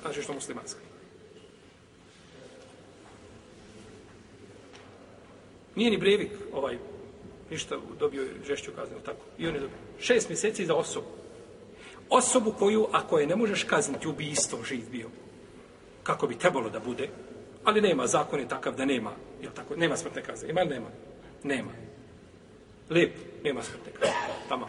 kaže 0.04 0.22
što 0.22 0.34
muslimanska. 0.34 0.80
Nije 5.76 5.92
ni 5.92 5.98
brevik 5.98 6.32
ovaj, 6.54 6.78
ništa 7.52 7.78
dobio 8.00 8.26
žešću 8.48 8.72
kaznu, 8.76 8.98
tako. 9.06 9.26
I 9.38 9.48
on 9.48 9.54
je 9.54 9.60
dobio. 9.60 9.78
Šest 10.00 10.30
mjeseci 10.30 10.66
za 10.66 10.76
osobu. 10.76 11.08
Osobu 12.10 12.52
koju, 12.52 12.88
ako 12.92 13.20
je 13.20 13.28
ne 13.28 13.36
možeš 13.36 13.64
kazniti 13.64 14.08
ubijstvom, 14.08 14.64
živ 14.64 14.90
bio. 14.92 15.10
Kako 16.04 16.28
bi 16.28 16.38
trebalo 16.38 16.70
da 16.70 16.80
bude, 16.80 17.10
ali 17.64 17.82
nema, 17.82 18.08
zakon 18.08 18.40
je 18.40 18.48
takav 18.48 18.76
da 18.76 18.86
nema, 18.86 19.12
jel 19.42 19.52
tako, 19.56 19.76
nema 19.76 19.98
smrtne 19.98 20.24
kazne. 20.24 20.50
Ima 20.50 20.62
ili 20.62 20.70
nema? 20.70 20.88
Nema. 21.44 21.87
Lijep, 22.90 23.16
nema 23.44 23.64
smrtne 23.64 23.92
kazne. 23.92 24.16
Tamo. 24.50 24.68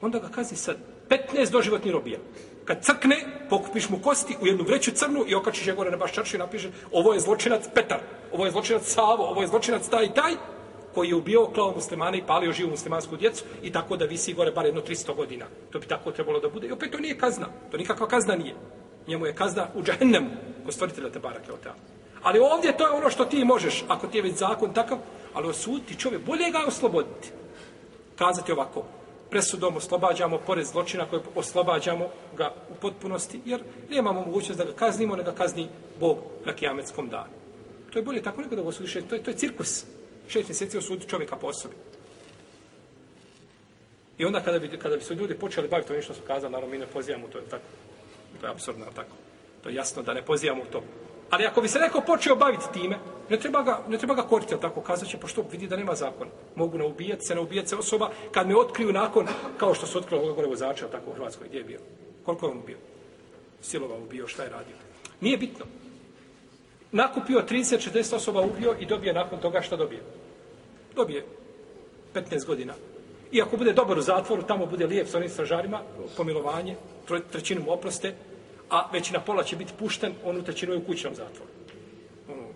Onda 0.00 0.18
ga 0.18 0.28
kazni 0.28 0.56
sad 0.56 0.76
15 1.08 1.50
doživotni 1.50 1.92
robija. 1.92 2.18
Kad 2.64 2.84
crkne, 2.84 3.16
pokupiš 3.50 3.88
mu 3.88 3.98
kosti 3.98 4.36
u 4.40 4.46
jednu 4.46 4.64
vreću 4.64 4.90
crnu 4.90 5.24
i 5.26 5.34
okačiš 5.34 5.66
je 5.66 5.74
gore 5.74 5.90
na 5.90 5.96
baš 5.96 6.12
čaršu 6.12 6.36
i 6.36 6.38
napiše 6.38 6.70
ovo 6.92 7.14
je 7.14 7.20
zločinac 7.20 7.64
Petar, 7.74 8.00
ovo 8.32 8.44
je 8.44 8.50
zločinac 8.50 8.82
Savo, 8.84 9.24
ovo 9.24 9.40
je 9.42 9.48
zločinac 9.48 9.88
taj 9.88 10.04
i 10.04 10.14
taj, 10.14 10.34
koji 10.94 11.08
je 11.08 11.14
ubio, 11.14 11.46
klao 11.46 11.72
muslimane 11.74 12.18
i 12.18 12.26
palio 12.26 12.52
živu 12.52 12.70
muslimansku 12.70 13.16
djecu 13.16 13.44
i 13.62 13.72
tako 13.72 13.96
da 13.96 14.04
visi 14.04 14.34
gore 14.34 14.50
bar 14.50 14.66
jedno 14.66 14.80
300 14.80 15.14
godina. 15.16 15.46
To 15.70 15.78
bi 15.78 15.86
tako 15.86 16.12
trebalo 16.12 16.40
da 16.40 16.48
bude. 16.48 16.66
I 16.66 16.72
opet 16.72 16.92
to 16.92 16.98
nije 16.98 17.18
kazna. 17.18 17.46
To 17.70 17.76
nikakva 17.76 18.08
kazna 18.08 18.36
nije. 18.36 18.54
Njemu 19.06 19.26
je 19.26 19.34
kazna 19.34 19.66
u 19.74 19.82
džahennemu, 19.82 20.30
ko 20.66 20.72
stvoritelja 20.72 21.10
te 21.10 21.18
barake 21.18 21.52
od 21.52 21.58
Ali 22.22 22.38
ovdje 22.38 22.76
to 22.76 22.86
je 22.86 22.92
ono 22.92 23.10
što 23.10 23.24
ti 23.24 23.44
možeš, 23.44 23.84
ako 23.88 24.06
ti 24.06 24.18
je 24.18 24.22
već 24.22 24.34
zakon 24.34 24.74
takav, 24.74 24.98
ali 25.38 25.48
osuditi 25.48 25.98
čovjek, 25.98 26.22
bolje 26.24 26.50
ga 26.50 26.64
osloboditi. 26.66 27.30
Kazati 28.16 28.52
ovako, 28.52 28.84
presudom 29.30 29.76
oslobađamo 29.76 30.38
pored 30.38 30.66
zločina 30.66 31.06
koje 31.06 31.22
oslobađamo 31.34 32.08
ga 32.36 32.54
u 32.70 32.74
potpunosti, 32.74 33.40
jer 33.44 33.62
nemamo 33.90 34.20
mogućnost 34.20 34.58
da 34.58 34.64
ga 34.64 34.72
kaznimo, 34.72 35.16
ne 35.16 35.22
ga 35.22 35.32
kazni 35.32 35.68
Bog 36.00 36.18
na 36.44 36.52
kijametskom 36.52 37.08
danu. 37.08 37.30
To 37.90 37.98
je 37.98 38.02
bolje 38.02 38.22
tako 38.22 38.40
nego 38.40 38.56
da 38.56 38.62
ga 38.62 38.68
osudiš, 38.68 38.92
to 38.92 39.14
je, 39.14 39.22
to 39.22 39.30
je 39.30 39.36
cirkus. 39.36 39.84
Šest 40.28 40.48
mjeseci 40.48 40.78
osudi 40.78 41.08
čovjeka 41.08 41.36
po 41.36 41.46
osobi. 41.46 41.74
I 44.18 44.24
onda 44.24 44.40
kada 44.40 44.58
bi, 44.58 44.78
kada 44.78 44.96
bi 44.96 45.02
se 45.02 45.14
ljudi 45.14 45.38
počeli 45.38 45.68
baviti 45.68 45.88
to 45.88 46.02
što 46.02 46.14
su 46.14 46.20
kazali, 46.26 46.52
naravno 46.52 46.72
mi 46.72 46.78
ne 46.78 46.86
pozivamo 46.86 47.28
to, 47.28 47.38
je 47.38 47.44
tako. 47.44 47.64
To 48.40 48.46
je 48.46 48.50
absurdno, 48.50 48.86
tako. 48.94 49.14
To 49.62 49.68
je 49.68 49.74
jasno 49.74 50.02
da 50.02 50.14
ne 50.14 50.22
pozivamo 50.22 50.64
to. 50.72 50.82
Ali 51.30 51.46
ako 51.46 51.60
bi 51.60 51.68
se 51.68 51.78
neko 51.78 52.00
počeo 52.00 52.36
baviti 52.36 52.64
time, 52.72 52.98
ne 53.30 53.38
treba 53.38 53.62
ga, 53.62 53.80
ne 53.88 53.98
treba 53.98 54.14
ga 54.14 54.22
koriti, 54.22 54.54
tako 54.60 54.80
kazat 54.80 55.08
će, 55.08 55.16
pa 55.16 55.20
pošto 55.20 55.44
vidi 55.52 55.66
da 55.66 55.76
nema 55.76 55.94
zakona. 55.94 56.30
Mogu 56.54 56.78
na 56.78 56.86
ubijati 56.86 57.24
se, 57.24 57.34
na 57.34 57.40
ubijati 57.40 57.68
se 57.68 57.76
osoba, 57.76 58.10
kad 58.32 58.48
me 58.48 58.56
otkriju 58.56 58.92
nakon, 58.92 59.26
kao 59.56 59.74
što 59.74 59.86
su 59.86 59.98
otkrilo 59.98 60.22
ovoga 60.22 60.48
vozača, 60.48 60.88
tako 60.88 61.10
u 61.10 61.14
Hrvatskoj, 61.14 61.48
gdje 61.48 61.58
je 61.58 61.64
bio? 61.64 61.80
Koliko 62.24 62.46
je 62.46 62.52
on 62.52 62.62
bio? 62.66 62.76
Silova 63.62 63.96
ubio, 63.96 64.28
šta 64.28 64.42
je 64.42 64.50
radio? 64.50 64.76
Nije 65.20 65.36
bitno. 65.36 65.64
Nakupio 66.92 67.44
30-40 67.48 68.14
osoba 68.14 68.40
ubio 68.40 68.76
i 68.80 68.86
dobije 68.86 69.12
nakon 69.12 69.40
toga 69.40 69.60
šta 69.60 69.76
dobije? 69.76 70.02
Dobije 70.96 71.24
15 72.14 72.46
godina. 72.46 72.74
I 73.32 73.42
ako 73.42 73.56
bude 73.56 73.72
dobar 73.72 73.98
u 73.98 74.02
zatvoru, 74.02 74.42
tamo 74.42 74.66
bude 74.66 74.86
lijep 74.86 75.08
s 75.08 75.14
onim 75.14 75.28
stražarima, 75.28 75.80
pomilovanje, 76.16 76.76
trećinu 77.32 77.62
mu 77.62 77.72
oproste, 77.72 78.14
a 78.70 78.88
već 78.92 79.10
na 79.10 79.20
pola 79.20 79.44
će 79.44 79.56
biti 79.56 79.72
pušten, 79.78 80.14
on 80.24 80.36
u 80.36 80.42
trećinu 80.44 80.72
je 80.72 80.78
u 80.78 80.84
kućnom 80.84 81.14
zatvoru. 81.14 81.50
Ono, 82.28 82.48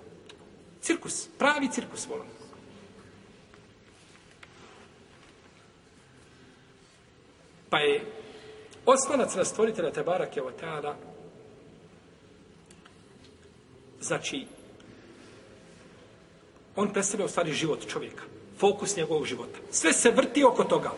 cirkus, 0.81 1.29
pravi 1.39 1.69
cirkus 1.73 2.07
volim. 2.09 2.27
Pa 7.71 7.79
je 7.79 8.05
oslanac 8.87 9.35
na 9.35 9.45
stvoritelja 9.45 9.91
Tebara 9.91 10.27
Kevoteana 10.27 10.95
znači 14.01 14.47
on 16.77 16.93
predstavlja 16.93 17.25
u 17.25 17.29
stvari 17.29 17.53
život 17.53 17.87
čovjeka. 17.89 18.23
Fokus 18.59 18.97
njegovog 18.97 19.27
života. 19.27 19.59
Sve 19.71 19.93
se 19.93 20.11
vrti 20.11 20.45
oko 20.45 20.65
toga. 20.65 20.91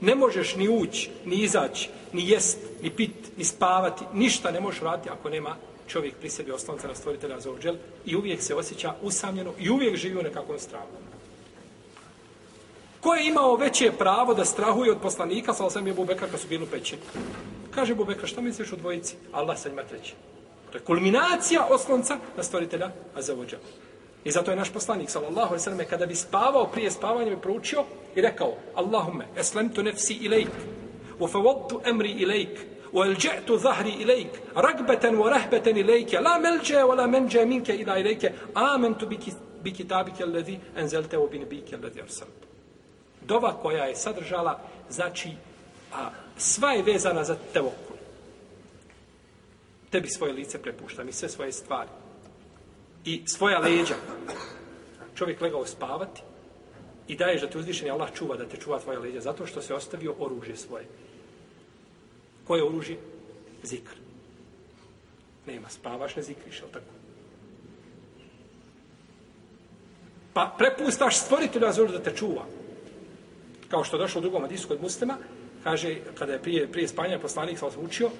Ne 0.00 0.14
možeš 0.14 0.56
ni 0.56 0.68
ući, 0.68 1.10
ni 1.24 1.36
izaći, 1.36 1.88
ni 2.12 2.28
jest, 2.28 2.58
ni 2.82 2.90
pit, 2.90 3.10
ni 3.36 3.44
spavati, 3.44 4.04
ništa 4.12 4.50
ne 4.50 4.60
možeš 4.60 4.80
raditi 4.80 5.10
ako 5.10 5.30
nema 5.30 5.56
čovjek 5.88 6.14
pri 6.14 6.30
sebi 6.30 6.52
oslonca 6.52 6.88
na 6.88 6.94
stvoritelja 6.94 7.40
za 7.40 7.50
ođel 7.50 7.76
i 8.04 8.16
uvijek 8.16 8.42
se 8.42 8.54
osjeća 8.54 8.94
usamljeno 9.02 9.52
i 9.58 9.70
uvijek 9.70 9.96
živi 9.96 10.18
u 10.18 10.22
nekakvom 10.22 10.58
strahu. 10.58 10.86
Ko 13.00 13.14
je 13.14 13.28
imao 13.28 13.56
veće 13.56 13.92
pravo 13.98 14.34
da 14.34 14.44
strahuje 14.44 14.92
od 14.92 14.98
poslanika, 15.02 15.54
sa 15.54 15.64
osam 15.64 15.86
je 15.86 15.94
Bubekar 15.94 16.30
kad 16.30 16.40
su 16.40 16.48
bili 16.48 16.64
u 16.64 16.66
pećini? 16.66 17.02
Kaže 17.70 17.94
Bubekar, 17.94 18.28
šta 18.28 18.40
misliš 18.40 18.72
o 18.72 18.76
dvojici? 18.76 19.16
Allah 19.32 19.58
sa 19.58 19.68
njima 19.68 19.82
treći. 19.82 20.14
To 20.72 20.78
je 20.78 20.84
kulminacija 20.84 21.66
oslonca 21.70 22.18
na 22.36 22.42
stvoritelja 22.42 22.90
Azavodža. 23.14 23.56
I 24.26 24.30
zato 24.30 24.50
je 24.50 24.56
naš 24.56 24.72
poslanik, 24.72 25.10
sallallahu 25.10 25.46
alaihi 25.46 25.62
sallam, 25.62 25.86
kada 25.90 26.06
bi 26.06 26.14
spavao 26.14 26.66
prije 26.66 26.90
spavanja, 26.90 27.30
bi 27.30 27.42
proučio 27.42 27.84
i 28.14 28.20
rekao, 28.20 28.54
Allahumme, 28.74 29.26
eslem 29.36 29.68
tu 29.68 29.82
nefsi 29.82 30.14
ilajk, 30.14 30.48
wa 31.18 31.28
fawaddu 31.32 31.80
emri 31.84 32.10
ilajk, 32.10 32.58
wa 32.92 33.06
elđe'tu 33.06 33.58
zahri 33.58 33.90
ilajk, 33.90 34.28
ragbeten 34.54 35.16
wa 35.16 35.30
rahbeten 35.30 35.76
ilajke, 35.76 36.18
la 36.20 36.38
melđe, 36.38 36.74
wa 36.74 36.96
la 36.96 37.06
menđe 37.06 37.44
minke 37.46 37.76
ila 37.76 37.98
ilajke, 37.98 38.32
amen 38.54 38.94
tu 38.94 39.06
bi, 39.06 39.18
bi 39.62 39.72
kitabike 39.72 40.24
alladhi, 40.24 40.58
enzelte 40.76 41.18
u 41.18 41.28
binibike 41.28 41.76
alladhi 41.76 42.00
arsal. 42.00 42.28
Dova 43.20 43.52
koja 43.62 43.84
je 43.84 43.96
sadržala, 43.96 44.58
znači, 44.90 45.30
a, 45.94 46.10
sva 46.36 46.72
je 46.72 46.82
vezana 46.82 47.24
za 47.24 47.36
tevokul. 47.52 47.96
Tebi 49.90 50.08
svoje 50.08 50.32
lice 50.32 50.62
prepuštam 50.62 51.08
i 51.08 51.12
sve 51.12 51.28
svoje 51.28 51.52
stvari. 51.52 51.90
I 53.06 53.22
svoja 53.26 53.58
leđa. 53.58 53.94
Čovjek 55.14 55.40
legao 55.40 55.66
spavati 55.66 56.22
i 57.08 57.16
daješ 57.16 57.40
da 57.40 57.50
te 57.50 57.58
uzvišeni 57.58 57.90
Allah 57.90 58.10
čuva, 58.14 58.36
da 58.36 58.48
te 58.48 58.56
čuva 58.56 58.78
tvoja 58.78 58.98
leđa, 58.98 59.20
zato 59.20 59.46
što 59.46 59.62
se 59.62 59.74
ostavio 59.74 60.14
oružje 60.18 60.56
svoje. 60.56 60.84
Koje 62.46 62.64
oružje? 62.64 62.98
Zikr. 63.62 63.94
Nema, 65.46 65.68
spavaš, 65.68 66.16
ne 66.16 66.22
zikriš, 66.22 66.62
ali 66.62 66.72
tako? 66.72 66.92
Pa 70.32 70.54
prepustaš 70.58 71.18
stvoritelju 71.18 71.66
Azoru 71.66 71.92
da 71.92 72.02
te 72.02 72.16
čuva. 72.16 72.44
Kao 73.68 73.84
što 73.84 73.98
došlo 73.98 74.18
u 74.18 74.22
drugom 74.22 74.42
hadisu 74.42 74.68
kod 74.68 74.82
muslima, 74.82 75.16
kaže, 75.64 75.96
kada 76.18 76.32
je 76.32 76.42
prije, 76.42 76.72
prije 76.72 76.88
spanja 76.88 77.18
poslanik 77.18 77.58
sam 77.58 77.70
učio, 77.84 78.10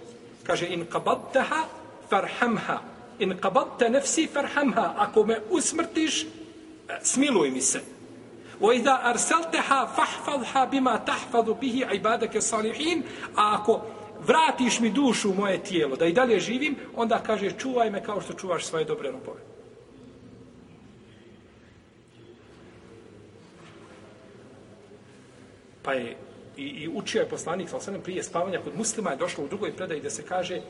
kaže, 0.46 0.66
in 0.68 0.86
qabadtaha 0.86 1.64
farhamha, 2.08 2.78
in 3.18 3.38
qabadta 3.40 3.88
nafsi 3.88 4.26
farhamha 4.26 4.94
ako 4.96 5.24
me 5.24 5.40
usmrtiš 5.50 6.22
e, 6.22 6.26
smiluj 7.02 7.50
mi 7.50 7.60
se. 7.60 7.80
Wa 8.60 8.74
idha 8.74 9.00
arsaltaha 9.02 9.86
fahfazha 9.86 10.66
bima 10.66 10.98
tahfazu 11.04 11.54
bihi 11.54 11.84
ibadaka 11.94 12.40
salihin 12.40 13.02
ako 13.34 13.80
vratiš 14.26 14.80
mi 14.80 14.90
dušu 14.90 15.30
u 15.30 15.34
moje 15.34 15.62
tijelo 15.62 15.96
da 15.96 16.06
i 16.06 16.12
dalje 16.12 16.40
živim 16.40 16.76
onda 16.96 17.22
kaže 17.26 17.50
čuvaj 17.50 17.90
me 17.90 18.04
kao 18.04 18.20
što 18.20 18.32
čuvaš 18.32 18.64
svoje 18.64 18.84
dobre 18.84 19.10
robove. 19.10 19.40
Pa 25.82 25.92
je 25.92 26.16
i, 26.56 26.62
i 26.62 26.88
učio 26.88 27.20
je 27.20 27.28
poslanik 27.28 27.68
sa 27.68 27.92
prije 28.04 28.22
spavanja 28.22 28.60
kod 28.64 28.76
muslima 28.76 29.10
je 29.10 29.16
došlo 29.16 29.44
u 29.44 29.48
drugoj 29.48 29.76
predaji 29.76 30.00
da 30.00 30.10
se 30.10 30.22
kaže 30.22 30.60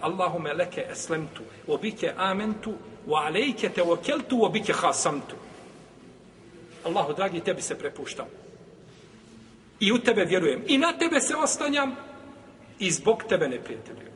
Allahume 0.00 0.54
leke 0.54 0.86
eslemtu, 0.90 1.42
obike 1.68 2.12
amentu, 2.16 2.74
wa 3.06 3.26
alejke 3.26 3.68
te 3.68 3.82
okeltu, 3.82 4.44
obike 4.44 4.72
hasamtu. 4.72 5.36
Allahu, 6.84 7.12
dragi, 7.12 7.40
tebi 7.40 7.62
se 7.62 7.78
prepuštam. 7.78 8.26
I 9.80 9.92
u 9.92 9.98
tebe 9.98 10.24
vjerujem. 10.24 10.62
I 10.66 10.78
na 10.78 10.92
tebe 10.98 11.20
se 11.20 11.36
ostanjam 11.36 11.96
i 12.78 12.90
zbog 12.90 13.22
tebe 13.28 13.48
ne 13.48 13.60
prijateljujem. 13.64 14.12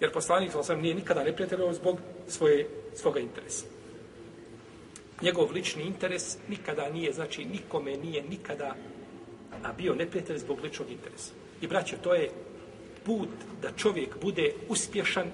Jer 0.00 0.12
poslanik 0.12 0.52
sam 0.62 0.80
nije 0.80 0.94
nikada 0.94 1.24
ne 1.24 1.32
zbog 1.72 1.98
svoje, 2.28 2.68
svoga 2.94 3.20
interesa. 3.20 3.64
Njegov 5.22 5.52
lični 5.52 5.82
interes 5.82 6.36
nikada 6.48 6.88
nije, 6.88 7.12
znači 7.12 7.44
nikome 7.44 7.96
nije 7.96 8.22
nikada 8.22 8.74
a 9.62 9.72
bio 9.72 9.94
neprijatelj 9.94 10.38
zbog 10.38 10.60
ličnog 10.60 10.90
interesa. 10.90 11.32
I 11.62 11.66
braćo, 11.66 11.96
to 12.02 12.14
je 12.14 12.30
put 13.04 13.28
da 13.62 13.68
čovjek 13.76 14.16
bude 14.22 14.52
uspješan 14.68 15.26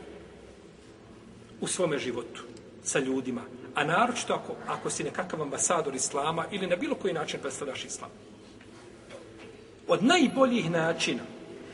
u 1.60 1.66
svome 1.66 1.98
životu 1.98 2.42
sa 2.82 2.98
ljudima. 2.98 3.42
A 3.74 3.84
naročito 3.84 4.34
ako, 4.34 4.54
ako 4.66 4.90
si 4.90 5.04
nekakav 5.04 5.42
ambasador 5.42 5.94
islama 5.94 6.44
ili 6.50 6.66
na 6.66 6.76
bilo 6.76 6.94
koji 6.94 7.14
način 7.14 7.40
predstavljaš 7.40 7.84
islam. 7.84 8.10
Od 9.88 10.04
najboljih 10.04 10.70
načina 10.70 11.22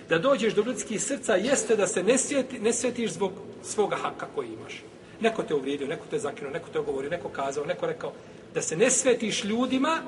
da 0.08 0.18
dođeš 0.18 0.54
do 0.54 0.62
ljudskih 0.62 1.02
srca 1.02 1.34
jeste 1.34 1.76
da 1.76 1.86
se 1.86 2.02
ne, 2.02 2.18
sjeti, 2.18 2.58
ne 2.58 2.72
sjetiš 2.72 3.12
zbog 3.12 3.32
svoga 3.62 3.96
haka 3.96 4.26
koji 4.34 4.48
imaš. 4.48 4.82
Neko 5.20 5.42
te 5.42 5.54
uvrijedio, 5.54 5.86
neko 5.86 6.06
te 6.10 6.18
zakinuo, 6.18 6.52
neko 6.52 6.68
te 6.72 6.78
ogovorio, 6.78 7.10
neko 7.10 7.28
kazao, 7.28 7.64
neko 7.64 7.86
rekao 7.86 8.12
da 8.54 8.62
se 8.62 8.76
ne 8.76 8.90
svetiš 8.90 9.44
ljudima 9.44 9.98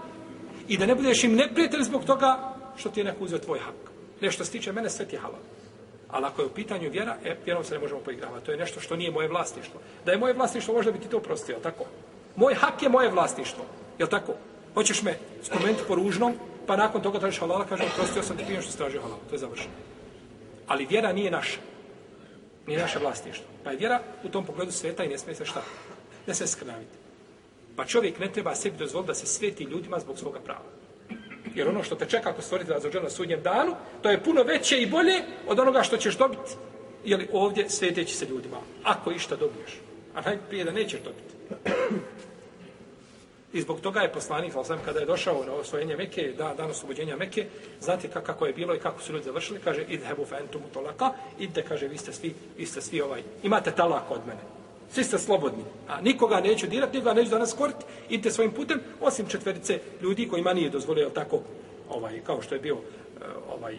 i 0.69 0.79
da 0.79 0.87
ne 0.87 0.95
budeš 0.95 1.25
im 1.25 1.35
neprijatelj 1.35 1.83
zbog 1.83 2.05
toga 2.05 2.55
što 2.77 2.89
ti 2.89 3.01
je 3.01 3.05
neko 3.05 3.25
uzeo 3.25 3.39
tvoj 3.39 3.59
hak. 3.59 3.96
Nešto 4.21 4.45
se 4.45 4.53
tiče 4.53 4.73
mene, 4.73 4.91
sve 4.91 5.07
ti 5.07 5.17
je 5.17 5.21
halal. 5.21 5.41
Ali 6.09 6.27
ako 6.27 6.43
je 6.43 6.47
u 6.47 6.55
pitanju 6.55 6.91
vjera, 6.91 7.17
e, 7.25 7.37
vjerom 7.45 7.65
se 7.65 7.75
ne 7.75 7.81
možemo 7.81 8.01
poigravati. 8.01 8.47
To 8.47 8.53
je 8.53 8.59
nešto 8.59 8.81
što 8.81 8.97
nije 8.97 9.11
moje 9.11 9.29
vlasništvo. 9.29 9.81
Da 10.05 10.13
je 10.13 10.19
moje 10.19 10.35
vlasništvo, 10.35 10.75
možda 10.75 10.93
bi 10.93 10.99
ti 10.99 11.09
to 11.09 11.21
prostio, 11.21 11.57
tako? 11.63 11.85
Moj 12.37 12.55
hak 12.55 12.83
je 12.83 12.89
moje 12.89 13.11
vlasništvo. 13.11 13.65
Je 13.99 14.07
tako? 14.07 14.35
Hoćeš 14.75 15.03
me 15.03 15.19
spomenuti 15.43 15.83
po 15.89 15.95
ružnom, 15.95 16.35
pa 16.67 16.77
nakon 16.77 17.03
toga 17.03 17.19
tražiš 17.19 17.41
halala, 17.41 17.67
kaže, 17.67 17.85
oprostio 17.85 18.23
sam 18.23 18.37
ti 18.37 18.45
prije 18.45 18.63
što 18.63 18.73
stražio 18.73 19.01
traži 19.01 19.03
halala. 19.03 19.29
To 19.29 19.35
je 19.35 19.39
završeno. 19.39 19.75
Ali 20.67 20.87
vjera 20.87 21.13
nije 21.13 21.31
naša. 21.31 21.59
Nije 22.67 22.81
naše 22.81 22.99
vlasništvo. 22.99 23.47
Pa 23.65 23.71
je 23.71 23.77
vjera 23.77 24.01
u 24.25 24.29
tom 24.29 24.47
pogledu 24.47 24.73
sveta 24.73 25.05
i 25.05 25.09
ne 25.09 25.19
smije 25.19 25.35
se 25.35 25.45
šta? 25.45 25.63
Ne 26.27 26.35
se 26.35 26.47
skrnaviti. 26.47 26.99
Pa 27.77 27.85
čovjek 27.85 28.19
ne 28.19 28.33
treba 28.33 28.55
sebi 28.55 28.77
dozvoliti 28.79 29.09
da 29.09 29.15
se 29.15 29.27
sveti 29.27 29.65
ljudima 29.65 29.99
zbog 29.99 30.19
svoga 30.19 30.41
prava. 30.41 30.76
Jer 31.57 31.69
ono 31.69 31.83
što 31.83 31.95
te 31.95 32.07
čeka 32.07 32.31
ako 32.31 32.43
stvorite 32.43 32.75
za 32.79 33.01
na 33.01 33.11
sudnjem 33.11 33.43
danu, 33.43 33.75
to 34.03 34.11
je 34.11 34.23
puno 34.23 34.43
veće 34.43 34.79
i 34.79 34.87
bolje 34.87 35.23
od 35.49 35.59
onoga 35.59 35.83
što 35.83 35.97
ćeš 35.97 36.19
dobiti 36.19 36.53
jeli, 37.05 37.29
ovdje 37.33 37.71
sveteći 37.71 38.15
se 38.15 38.27
ljudima. 38.27 38.57
Ako 38.85 39.11
išta 39.11 39.37
dobiješ. 39.37 39.81
A 40.15 40.21
najprije 40.21 40.65
da 40.65 40.73
nećeš 40.73 41.01
dobiti. 41.01 41.35
I 43.53 43.61
zbog 43.61 43.81
toga 43.81 44.01
je 44.01 44.13
poslanik, 44.13 44.53
sam 44.65 44.79
kada 44.85 45.01
je 45.01 45.07
došao 45.07 45.45
na 45.45 45.53
osvojenje 45.53 45.97
Mekke, 45.97 46.33
da, 46.39 46.55
dan 46.57 46.71
oslobođenja 46.71 47.17
Mekke, 47.17 47.47
znate 47.81 48.09
kako 48.09 48.47
je 48.47 48.53
bilo 48.53 48.75
i 48.75 48.79
kako 48.79 49.03
su 49.03 49.13
ljudi 49.13 49.25
završili, 49.25 49.61
kaže, 49.65 49.85
idhebu 49.89 50.25
fentumu 50.25 50.65
tolaka, 50.73 51.13
idite, 51.39 51.63
kaže, 51.63 51.89
vi 51.89 51.99
ste 51.99 52.13
svi, 52.13 52.35
vi 52.59 52.67
ste 52.67 52.81
svi 52.81 53.01
ovaj, 53.01 53.23
imate 53.43 53.71
talak 53.71 54.11
od 54.11 54.21
mene. 54.27 54.56
Svi 54.93 55.05
ste 55.05 55.19
slobodni. 55.19 55.65
A 55.89 56.01
nikoga 56.01 56.41
neću 56.41 56.67
dirati, 56.67 56.97
nikoga 56.97 57.15
neću 57.15 57.31
danas 57.31 57.53
koriti. 57.53 57.85
Idite 58.09 58.31
svojim 58.31 58.53
putem, 58.53 58.81
osim 59.01 59.27
četverice 59.27 59.81
ljudi 60.03 60.29
kojima 60.29 60.53
nije 60.53 60.71
dozvolio 60.71 61.11
tako, 61.11 61.41
ovaj, 61.89 62.21
kao 62.27 62.43
što 62.43 62.55
je 62.55 62.61
bio 62.61 62.75
eh, 62.75 63.25
ovaj, 63.49 63.77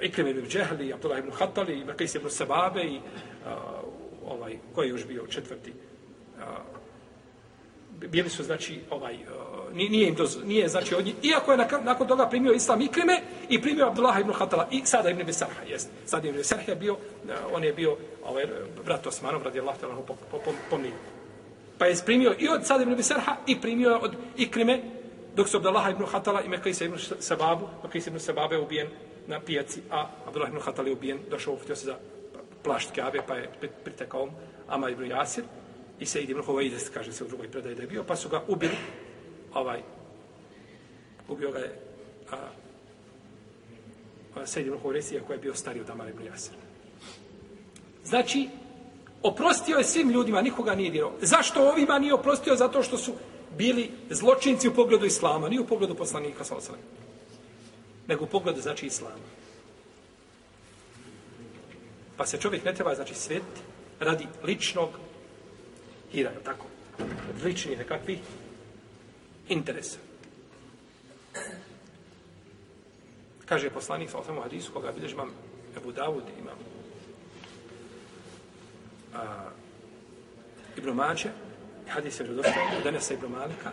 Ikrim 0.00 0.26
ibn 0.26 0.48
Džehli, 0.48 0.92
Abdullah 0.92 1.18
ibn 1.18 1.30
Hatali, 1.30 1.78
i 1.78 1.84
Bakis 1.84 2.14
ibn 2.14 2.30
Sebabe 2.30 2.82
i 2.82 2.96
uh, 2.96 3.52
ovaj, 4.26 4.58
koji 4.74 4.86
je 4.86 4.90
još 4.90 5.06
bio 5.06 5.26
četvrti. 5.26 5.72
Uh, 6.36 6.42
bili 8.08 8.28
su, 8.28 8.42
znači, 8.42 8.80
ovaj, 8.90 9.14
uh, 9.14 9.20
nije 9.74 10.08
im 10.08 10.14
doz, 10.14 10.38
nije, 10.44 10.68
znači, 10.68 10.94
od 10.94 11.04
njih, 11.04 11.14
iako 11.22 11.50
je 11.50 11.58
nakon, 11.58 11.80
nakon 11.84 12.08
toga 12.08 12.26
primio 12.26 12.52
Islam 12.52 12.80
Ikrime 12.80 13.20
i 13.48 13.62
primio 13.62 13.86
Abdullah 13.86 14.20
ibn 14.20 14.32
Hatala 14.32 14.68
i 14.70 14.80
sada 14.84 15.10
ibn 15.10 15.26
Besarha, 15.26 15.62
jest. 15.68 15.88
Sada 16.06 16.28
ibn 16.28 16.38
Besarha 16.38 16.72
je 16.72 16.76
bio, 16.76 16.96
eh, 17.28 17.32
on 17.52 17.64
je 17.64 17.72
bio 17.72 17.96
ovaj, 18.24 18.46
brat 18.84 19.06
Osmanov, 19.06 19.42
radi 19.42 19.60
Allah, 19.60 19.76
po, 19.80 19.88
po, 20.06 20.14
po, 20.30 20.38
po, 20.38 20.52
po 20.70 20.78
Pa 21.78 21.86
je 21.86 21.96
primio 22.06 22.34
i 22.38 22.48
od 22.48 22.66
sada 22.66 22.82
ibn 22.82 22.96
Besarha 22.96 23.36
i 23.46 23.60
primio 23.60 23.98
od 23.98 24.12
Ikrime, 24.36 24.80
dok 25.36 25.48
su 25.48 25.56
Abdullah 25.56 25.90
ibn 25.90 26.04
Hatala 26.06 26.42
i 26.42 26.48
Mekajsa 26.48 26.84
ibn 26.84 26.98
Sebabu, 27.18 27.68
Mekajsa 27.84 28.10
ibn 28.10 28.20
Sababe 28.20 28.58
ubijen 28.58 28.88
na 29.26 29.40
pijaci, 29.40 29.80
a 29.90 30.06
Abdullah 30.26 30.48
ibn 30.48 30.60
Hatala 30.60 30.88
je 30.88 30.94
ubijen, 30.94 31.18
došao, 31.30 31.56
htio 31.56 31.76
se 31.76 31.86
za 31.86 31.96
plašt 32.62 32.90
Kabe, 32.94 33.20
pa 33.26 33.34
je 33.34 33.50
pritekao 33.84 34.28
Ama 34.68 34.90
ibn 34.90 35.06
Jasir, 35.06 35.44
i 36.00 36.06
se 36.06 36.20
idi 36.20 36.34
mrhova 36.34 36.62
ide, 36.62 36.76
kaže 36.94 37.12
se 37.12 37.24
u 37.24 37.28
drugoj 37.28 37.50
predaji 37.50 37.74
da 37.74 37.82
je 37.82 37.88
bio, 37.88 38.04
pa 38.04 38.16
su 38.16 38.28
ga 38.28 38.42
ubili, 38.48 38.76
ovaj, 39.54 39.82
ubio 41.28 41.52
ga 41.52 41.58
je 41.58 41.80
a, 42.30 42.36
a 44.34 44.46
Sejdi 44.46 44.70
mrhova 44.70 44.94
Resija 44.94 45.22
koja 45.26 45.34
je 45.34 45.42
bio 45.42 45.54
stariji 45.54 45.82
od 45.82 45.90
Amara 45.90 46.10
ibn 46.10 46.24
Jasir. 46.24 46.54
Znači, 48.04 48.48
oprostio 49.22 49.78
je 49.78 49.84
svim 49.84 50.10
ljudima, 50.10 50.42
nikoga 50.42 50.74
nije 50.74 50.90
dirao. 50.90 51.12
Zašto 51.20 51.68
ovima 51.68 51.98
nije 51.98 52.14
oprostio? 52.14 52.56
Zato 52.56 52.82
što 52.82 52.98
su 52.98 53.12
bili 53.58 53.90
zločinci 54.10 54.68
u 54.68 54.74
pogledu 54.74 55.06
Islama, 55.06 55.48
nije 55.48 55.60
u 55.60 55.66
pogledu 55.66 55.94
poslanika, 55.94 56.44
sallam, 56.44 56.80
nego 58.06 58.24
u 58.24 58.28
pogledu, 58.28 58.60
znači, 58.60 58.86
Islama. 58.86 59.24
Pa 62.16 62.26
se 62.26 62.38
čovjek 62.38 62.64
ne 62.64 62.74
treba, 62.74 62.94
znači, 62.94 63.14
svet 63.14 63.42
radi 64.00 64.26
ličnog 64.44 64.88
hira, 66.12 66.32
tako? 66.44 66.66
Od 66.98 67.44
ličnih 67.44 67.78
nekakvih 67.78 68.18
interesa. 69.50 69.98
Kaže 73.46 73.70
poslanik 73.70 74.10
sa 74.10 74.18
osam 74.18 74.38
hadisu, 74.38 74.72
koga 74.72 74.92
bilježi 74.92 75.14
imam 75.14 75.30
Ebu 75.76 75.92
Davud, 75.92 76.22
imam 76.38 76.58
a, 79.14 79.50
Ibn 80.76 80.90
Mađe, 80.90 81.30
hadis 81.88 82.20
je 82.20 82.24
došao 82.24 82.62
od 82.78 83.10
Ibn 83.10 83.26
Malika, 83.26 83.72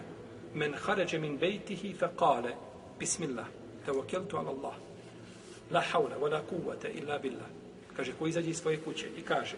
men 0.54 0.74
haređe 0.74 1.20
min 1.20 1.38
bejtihi 1.38 1.94
fe 1.94 2.08
kale, 2.20 2.52
bismillah, 3.00 3.46
tevakiltu 3.86 4.38
ala 4.38 4.50
Allah, 4.50 4.74
la 5.72 5.84
hawla, 5.94 6.18
wa 6.20 6.32
la 6.32 6.42
kuvvete 6.42 6.90
illa 6.90 7.20
billah. 7.20 7.48
Kaže, 7.96 8.14
ko 8.20 8.28
izađe 8.28 8.50
iz 8.50 8.58
svoje 8.58 8.82
kuće 8.82 9.08
i 9.18 9.22
kaže, 9.22 9.56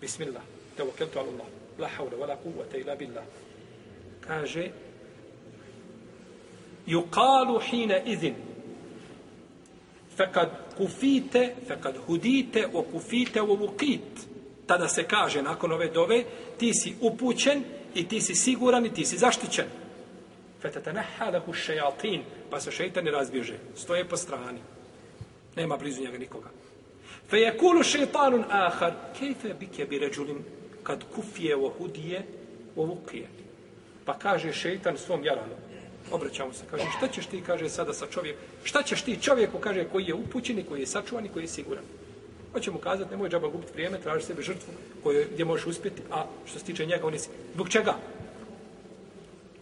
bismillah, 0.00 0.42
tevakiltu 0.76 1.18
ala 1.18 1.28
Allah, 1.28 1.46
la 1.78 1.88
hawla, 1.98 2.18
wa 2.20 2.28
la 2.28 2.36
kuvvete 2.36 2.80
illa 2.80 2.96
billah. 2.96 3.24
Kaže, 4.20 4.70
yuqalu 6.88 7.60
hina 7.60 7.98
izin 8.04 8.34
fekad 10.16 10.50
kufite, 10.76 11.54
fekad 11.68 11.96
hudite, 12.06 12.66
o 12.72 12.82
kufite, 12.82 13.40
o 13.40 13.54
vukit 13.54 14.26
tada 14.68 14.88
se 14.88 15.04
kaže 15.04 15.42
nakon 15.42 15.72
ove 15.72 15.88
dove, 15.88 16.24
ti 16.58 16.74
si 16.74 16.94
upućen 17.00 17.64
i 17.94 18.08
ti 18.08 18.20
si 18.20 18.34
siguran 18.34 18.86
i 18.86 18.92
ti 18.94 19.04
si 19.04 19.18
zaštićen. 19.18 19.66
Fetetanaha 20.60 21.30
lahu 21.30 21.52
šejatin, 21.52 22.22
pa 22.50 22.60
se 22.60 22.70
šeitani 22.70 23.10
razbježe, 23.10 23.58
stoje 23.76 24.04
po 24.08 24.16
strani. 24.16 24.60
Nema 25.56 25.76
blizu 25.76 26.02
njega 26.02 26.18
nikoga. 26.18 26.50
Fe 27.30 27.36
je 27.36 27.56
kulu 27.56 27.82
šeitanun 27.82 28.44
ahar, 28.50 28.92
kejfe 29.18 29.54
bike 29.54 29.84
bi 29.84 29.98
rajulin 29.98 30.44
kad 30.82 31.04
kufije 31.14 31.56
o 31.56 31.68
hudije 31.68 32.22
o 32.76 32.84
vukije. 32.84 33.28
Pa 34.04 34.18
kaže 34.18 34.52
šeitan 34.52 34.96
svom 34.96 35.24
jaranu, 35.24 35.54
obraćamo 36.12 36.52
se, 36.52 36.64
kaže, 36.70 36.84
šta 36.96 37.08
ćeš 37.08 37.26
ti, 37.26 37.42
kaže 37.46 37.68
sada 37.68 37.92
sa 37.92 38.06
čovjekom, 38.06 38.42
šta 38.64 38.82
ćeš 38.82 39.02
ti 39.02 39.18
čovjeku, 39.22 39.58
kaže, 39.58 39.84
koji 39.84 40.04
je 40.04 40.14
upućen 40.14 40.58
i 40.58 40.64
koji 40.64 40.80
je 40.80 40.86
sačuvan 40.86 41.26
i 41.26 41.28
koji 41.28 41.42
je 41.42 41.48
siguran. 41.48 41.84
Hoće 42.52 42.70
mu 42.70 42.78
kazati, 42.78 43.10
nemoj 43.10 43.28
džaba 43.28 43.48
gubiti 43.48 43.72
vrijeme, 43.72 44.00
traži 44.00 44.26
sebe 44.26 44.42
žrtvu 44.42 44.72
koju, 45.02 45.26
gdje 45.32 45.44
možeš 45.44 45.66
uspjeti, 45.66 46.02
a 46.10 46.24
što 46.46 46.58
se 46.58 46.64
tiče 46.64 46.86
njega, 46.86 47.06
on 47.06 47.14
je... 47.14 47.20
Zbog 47.54 47.68
čega? 47.68 47.94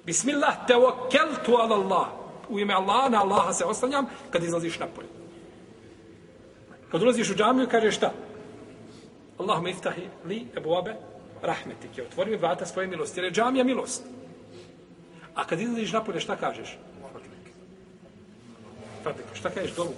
Bismillah, 0.06 0.66
tevakkeltu 0.66 1.54
ala 1.54 1.76
Allah. 1.76 2.06
U 2.48 2.58
ime 2.58 2.74
Allaha, 2.74 3.08
na 3.08 3.22
Allaha 3.22 3.52
se 3.52 3.64
oslanjam 3.64 4.06
kad 4.30 4.44
izlaziš 4.44 4.78
napolje. 4.78 5.08
Kad 6.90 7.02
ulaziš 7.02 7.30
u 7.30 7.34
džamiju, 7.34 7.68
kaže 7.70 7.90
šta? 7.90 8.12
Allahumma 9.38 9.70
iftahi 9.70 10.08
li 10.24 10.46
ebu 10.56 10.74
abe 10.74 10.94
rahmetik. 11.42 11.98
Je 11.98 12.04
otvori 12.04 12.30
mi 12.30 12.36
vrata 12.36 12.66
svoje 12.66 12.88
milosti. 12.88 13.20
Jer 13.20 13.24
je 13.24 13.30
džamija 13.30 13.64
milost. 13.64 14.04
A 15.36 15.44
kad 15.44 15.60
izlaziš 15.60 15.92
napolje, 15.92 16.20
šta 16.20 16.36
kažeš? 16.36 16.78
Fadlik. 19.04 19.26
Šta 19.34 19.50
kažeš 19.50 19.74
dolu? 19.76 19.92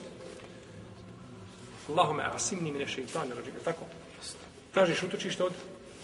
Allahume 1.89 2.25
asimni 2.35 2.73
mine 2.73 2.87
šeitane 2.87 3.35
rođe. 3.35 3.51
Tako? 3.65 3.85
Tražiš 4.75 5.03
utočište 5.03 5.45
od 5.45 5.53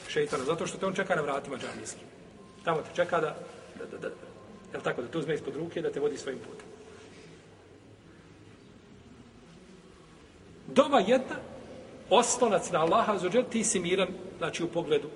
šeitana. 0.09 0.45
Zato 0.45 0.67
što 0.67 0.79
te 0.79 0.87
on 0.87 0.95
čeka 0.95 1.17
na 1.17 1.23
vratima 1.23 1.59
džamijskim. 1.59 2.07
Tamo 2.65 2.83
te 2.83 2.95
čeka 2.95 3.21
da, 3.21 3.37
da, 3.79 3.85
da, 3.87 3.99
da, 3.99 4.15
da, 4.73 4.81
tako, 4.81 5.03
da 5.03 5.09
te 5.09 5.19
uzme 5.19 5.35
ispod 5.35 5.57
ruke 5.57 5.83
da 5.83 5.93
te 5.93 6.01
vodi 6.01 6.17
svojim 6.17 6.39
putem. 6.39 6.67
Dova 10.67 11.01
jedna, 11.01 11.37
oslonac 12.11 12.71
na 12.71 12.81
Allaha, 12.81 13.19
zađer, 13.19 13.45
ti 13.45 13.65
si 13.65 13.81
miran, 13.81 14.09
znači 14.39 14.65
u 14.65 14.69
pogledu 14.69 15.09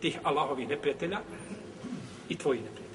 tih 0.00 0.18
Allahovih 0.22 0.68
neprijatelja 0.68 1.18
i 2.28 2.38
tvojih 2.38 2.62
neprijatelja 2.62 2.85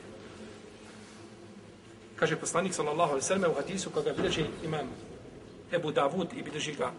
Kaže 2.21 2.37
poslanik 2.37 2.75
sallallahu 2.75 3.11
alejhi 3.11 3.25
ve 3.25 3.29
selleme 3.29 3.49
u 3.49 3.55
hadisu 3.55 3.91
koga 3.91 4.13
bilježi 4.13 4.45
imam 4.65 4.89
Ebu 5.73 5.93
Davud 5.93 6.29
i 6.37 6.43
bilježi 6.43 6.75
ga 6.75 6.93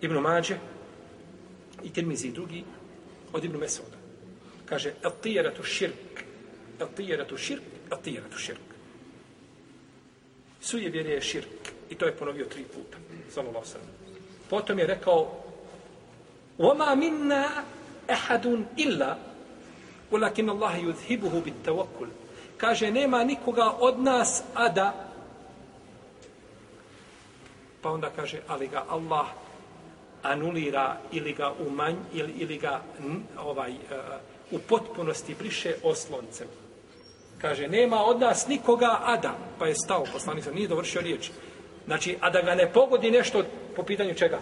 Ibn 0.00 0.14
Mađe 0.14 0.56
i 1.84 1.92
Tirmizi 1.92 2.32
drugi 2.32 2.64
od 3.32 3.44
Ibn 3.44 3.56
Mesuda. 3.56 3.96
Kaže, 4.66 4.94
el-tijeratu 5.02 5.62
širk, 5.62 6.24
el-tijeratu 6.80 7.36
širk, 7.36 7.62
el-tijeratu 7.90 8.38
širk. 8.38 8.68
Suje 10.60 10.90
vjere 10.90 11.10
je 11.10 11.20
širk. 11.20 11.72
I 11.90 11.94
to 11.94 12.06
je 12.06 12.16
ponovio 12.16 12.46
tri 12.46 12.64
puta. 12.64 12.98
Sallallahu 13.30 13.66
sallam. 13.66 13.88
Potom 14.50 14.78
je 14.78 14.86
rekao, 14.86 15.42
وَمَا 16.58 16.94
مِنَّا 16.94 17.64
أَحَدٌ 18.10 18.44
إِلَّا 18.78 19.16
وَلَكِنَ 20.12 20.46
اللَّهَ 20.50 20.76
يُذْهِبُهُ 20.76 21.32
بِالتَّوَكُّلِ 21.44 22.08
Kaže, 22.57 22.91
nema 22.91 23.23
nikoga 23.23 23.71
od 23.79 23.99
nas, 23.99 24.43
a 24.53 24.69
da 24.69 25.07
pa 27.81 27.91
onda 27.91 28.09
kaže, 28.15 28.39
ali 28.47 28.67
ga 28.67 28.83
Allah 28.89 29.27
anulira 30.23 30.97
ili 31.11 31.33
ga 31.33 31.53
umanj 31.67 31.95
ili, 32.13 32.33
ili 32.37 32.57
ga 32.57 32.81
ovaj 33.39 33.71
uh, 33.71 33.77
u 34.51 34.59
potpunosti 34.59 35.35
briše 35.39 35.75
osloncem. 35.83 36.47
Kaže, 37.41 37.67
nema 37.67 38.03
od 38.03 38.19
nas 38.19 38.47
nikoga 38.47 38.99
Adam, 39.03 39.35
pa 39.59 39.67
je 39.67 39.75
stao 39.75 40.03
poslanik, 40.13 40.53
nije 40.53 40.67
dovršio 40.67 41.01
riječ. 41.01 41.29
Znači, 41.85 42.17
a 42.21 42.29
da 42.29 42.41
ga 42.41 42.55
ne 42.55 42.73
pogodi 42.73 43.11
nešto 43.11 43.43
po 43.75 43.83
pitanju 43.83 44.13
čega? 44.13 44.39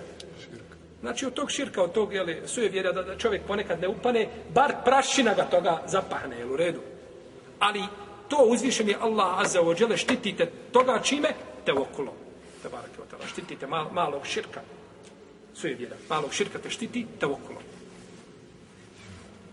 Znači, 1.01 1.25
od 1.25 1.34
tog 1.34 1.51
širka, 1.51 1.84
od 1.84 1.91
tog, 1.91 2.13
jeli, 2.13 2.41
suje 2.45 2.69
vjera 2.69 2.91
da, 2.91 3.04
da 3.04 3.17
čovjek 3.17 3.43
ponekad 3.47 3.82
ne 3.82 3.88
upane, 3.88 4.28
bar 4.54 4.73
prašina 4.86 5.34
ga 5.34 5.43
toga 5.43 5.82
zapahne, 5.86 6.39
jel, 6.39 6.54
u 6.54 6.58
redu. 6.58 6.80
Ali 7.60 7.84
to 8.36 8.43
uzvišen 8.43 8.89
je 8.89 8.98
Allah 9.00 9.39
Azza 9.39 9.62
wa 9.62 9.82
Jale, 9.82 9.98
štitite 9.98 10.52
toga 10.71 11.00
čime? 11.00 11.30
Te 11.65 11.74
okolo. 11.74 12.13
Te 12.62 12.69
barake 12.69 13.02
o 13.02 13.28
Štitite 13.28 13.67
mal, 13.67 13.88
malog 13.91 14.26
širka. 14.26 14.62
Suje 15.56 15.76
vjera. 15.76 15.95
Malog 16.10 16.34
širka 16.34 16.60
te 16.60 16.69
štiti, 16.69 17.06
te 17.19 17.26
okolo. 17.26 17.60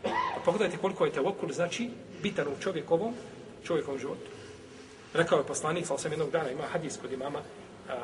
A 0.04 0.40
pogledajte 0.44 0.76
koliko 0.76 1.04
je 1.04 1.12
te 1.12 1.20
okolo, 1.20 1.52
znači 1.52 1.90
bitan 2.22 2.48
u 2.48 2.62
čovjekovom, 2.62 3.14
čovjekovom 3.64 4.00
životu. 4.00 4.26
Rekao 5.14 5.38
je 5.38 5.46
poslanik, 5.46 5.86
sa 5.86 5.94
osam 5.94 6.12
jednog 6.12 6.30
dana, 6.30 6.50
ima 6.50 6.64
hadis 6.72 6.98
kod 7.02 7.12
imama 7.12 7.38
uh, 7.38 7.94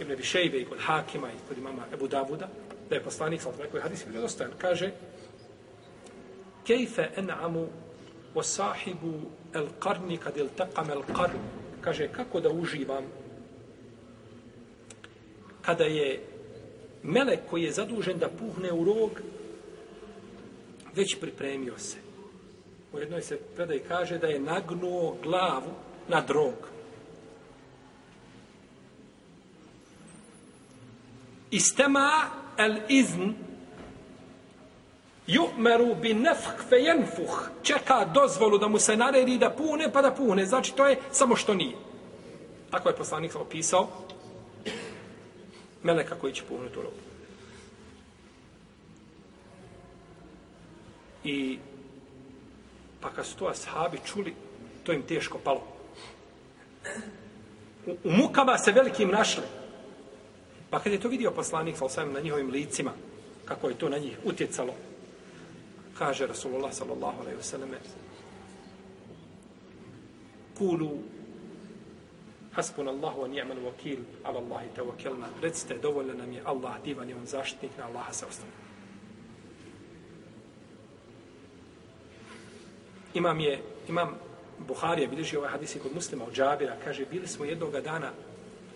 Ibn 0.00 0.16
Bišejbe 0.16 0.58
i 0.58 0.64
kod 0.64 0.78
Hakima 0.80 1.28
i 1.28 1.48
kod 1.48 1.58
imama 1.58 1.82
Ebu 1.94 2.08
Davuda, 2.08 2.48
da 2.88 2.94
je 2.94 3.02
poslanik, 3.02 3.42
sa 3.42 3.48
osam 3.48 3.62
rekao 3.62 3.78
je 3.78 3.82
hadis, 3.82 4.06
vjerodostojan, 4.06 4.52
kaže 4.58 4.90
Kejfe 6.66 7.08
en'amu 7.16 7.66
o 8.34 8.42
sahibu 8.42 9.30
el 9.54 9.68
qarni 9.80 10.18
kad 10.18 10.36
il 10.36 10.48
taqam 10.56 10.90
el 10.90 11.02
qarn 11.02 11.38
kaže 11.80 12.08
kako 12.08 12.40
da 12.40 12.50
uživam 12.50 13.04
kada 15.62 15.84
je 15.84 16.26
melek 17.02 17.40
koji 17.50 17.62
je 17.62 17.72
zadužen 17.72 18.18
da 18.18 18.28
puhne 18.28 18.72
u 18.72 18.84
rog 18.84 19.20
već 20.96 21.20
pripremio 21.20 21.78
se. 21.78 21.96
U 22.92 22.98
jednoj 22.98 23.22
se 23.22 23.38
predaj 23.56 23.78
kaže 23.78 24.18
da 24.18 24.26
je 24.26 24.40
nagnuo 24.40 25.16
glavu 25.22 25.72
na 26.08 26.20
drog 26.20 26.54
istema 31.50 32.10
el 32.58 32.76
izn 32.88 33.30
Ju'meru 35.30 35.94
bi 35.94 36.14
nefh 36.14 36.68
fe 36.68 36.76
jenfuh. 36.76 37.48
Čeka 37.62 38.04
dozvolu 38.14 38.58
da 38.58 38.68
mu 38.68 38.78
se 38.78 38.96
naredi 38.96 39.38
da 39.38 39.50
pune, 39.50 39.92
pa 39.92 40.02
da 40.02 40.10
pune. 40.10 40.46
Znači, 40.46 40.74
to 40.74 40.86
je 40.86 40.98
samo 41.12 41.36
što 41.36 41.54
nije. 41.54 41.76
Tako 42.70 42.88
je 42.88 42.96
poslanik 42.96 43.36
opisao 43.36 43.88
meleka 45.82 46.14
koji 46.14 46.32
će 46.32 46.42
puhnuti 46.48 46.78
u 46.78 46.82
robu. 46.82 46.96
I 51.24 51.58
pa 53.00 53.10
kad 53.10 53.26
su 53.26 53.36
to 53.36 53.46
ashabi 53.46 53.98
čuli, 54.04 54.34
to 54.84 54.92
im 54.92 55.02
teško 55.02 55.38
palo. 55.44 55.62
U, 57.86 57.90
u 58.04 58.10
mukama 58.10 58.58
se 58.58 58.72
velikim 58.72 59.08
našli. 59.08 59.42
Pa 60.70 60.80
kad 60.80 60.92
je 60.92 61.00
to 61.00 61.08
vidio 61.08 61.30
poslanik, 61.30 61.76
sam 61.88 62.12
na 62.12 62.20
njihovim 62.20 62.50
licima, 62.50 62.92
kako 63.44 63.68
je 63.68 63.78
to 63.78 63.88
na 63.88 63.98
njih 63.98 64.18
utjecalo, 64.24 64.74
kaže 66.00 66.26
Rasulullah 66.26 66.72
sallallahu 66.72 67.20
alaihi 67.20 67.36
wasallam 67.36 67.76
kulu 70.56 70.90
hasbun 72.56 72.88
Allahu 72.88 73.20
wa 73.22 73.28
ni'mal 73.28 73.60
wakil 73.68 74.00
ala 74.24 74.40
Allahi 74.40 74.72
tawakkalna. 74.76 75.28
Recite 75.42 75.76
dovoljno 75.78 76.14
nam 76.14 76.32
je 76.32 76.40
Allah 76.44 76.80
divan 76.84 77.10
i 77.10 77.14
on 77.14 77.26
zaštitnik 77.26 77.76
na 77.78 77.84
Allaha 77.86 78.12
se 78.12 78.26
ostavlja 78.26 78.70
imam 83.14 83.40
je 83.40 83.62
imam 83.88 84.18
Buharija 84.58 85.08
bilježi 85.08 85.36
ovaj 85.36 85.50
hadis 85.50 85.76
kod 85.82 85.94
muslima 85.94 86.24
od 86.24 86.34
Džabira 86.34 86.76
kaže 86.84 87.04
bili 87.10 87.26
smo 87.26 87.44
jednog 87.44 87.80
dana 87.80 88.10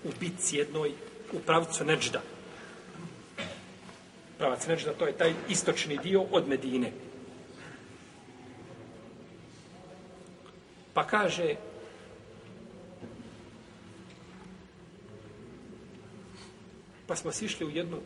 u 0.05 0.09
bitci 0.21 0.57
jednoj 0.57 0.93
u 1.33 1.39
pravcu 1.47 1.85
Neđda. 1.85 2.23
Pravac 4.39 4.67
Neđda 4.67 4.93
to 4.93 5.07
je 5.07 5.13
taj 5.13 5.35
istočni 5.49 5.99
dio 6.03 6.23
od 6.31 6.49
Medine. 6.49 6.93
Pa 10.95 11.07
kaže 11.07 11.57
pa 17.07 17.17
smo 17.17 17.33
sišli 17.33 17.67
u 17.67 17.71
jednu 17.71 17.99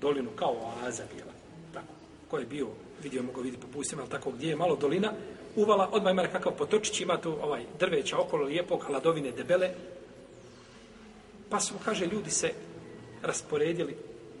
dolinu 0.00 0.30
kao 0.36 0.52
oaza 0.52 1.02
bila. 1.14 1.32
Tako. 1.74 1.92
Ko 2.30 2.38
je 2.38 2.46
bio, 2.46 2.68
vidio 3.02 3.22
mogu 3.22 3.40
vidjeti 3.40 3.66
po 3.66 3.72
pustima, 3.72 4.02
ali 4.02 4.10
tako 4.10 4.30
gdje 4.30 4.48
je 4.48 4.56
malo 4.56 4.76
dolina, 4.76 5.12
uvala, 5.56 5.88
odmah 5.92 6.12
ima 6.12 6.22
nekakav 6.22 6.52
potočić, 6.52 7.00
ima 7.00 7.20
tu 7.20 7.36
ovaj 7.42 7.64
drveća 7.78 8.18
okolo 8.18 8.44
lijepog, 8.44 8.82
hladovine 8.82 9.32
debele. 9.32 9.70
Pa 11.50 11.60
su, 11.60 11.74
kaže, 11.84 12.06
ljudi 12.06 12.30
se 12.30 12.52
rasporedili, 13.22 13.96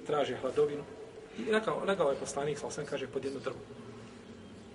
traže 0.06 0.36
hladovinu. 0.36 0.84
I 1.38 1.52
rekao, 1.52 1.84
legao 1.84 2.10
je 2.10 2.16
poslanik, 2.16 2.58
sam 2.70 2.86
kaže, 2.86 3.06
pod 3.06 3.24
jednu 3.24 3.40
drvu. 3.40 3.58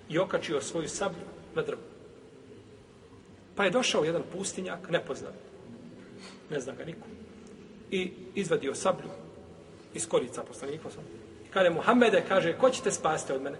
I 0.08 0.18
okačio 0.18 0.60
svoju 0.60 0.88
sablju 0.88 1.24
na 1.54 1.62
drvu. 1.62 1.93
Pa 3.56 3.64
je 3.64 3.70
došao 3.70 4.04
jedan 4.04 4.22
pustinjak, 4.32 4.90
nepoznat. 4.90 5.34
Ne 6.50 6.60
zna 6.60 6.72
ga 6.72 6.84
niko. 6.84 7.06
I 7.90 8.12
izvadio 8.34 8.74
sablju 8.74 9.08
iz 9.94 10.08
korica 10.08 10.42
poslanika. 10.42 10.88
I 11.44 11.50
kaže 11.50 11.70
Muhammede, 11.70 12.24
kaže, 12.28 12.58
ko 12.58 12.70
ćete 12.70 12.90
spasti 12.90 13.32
od 13.32 13.42
mene? 13.42 13.56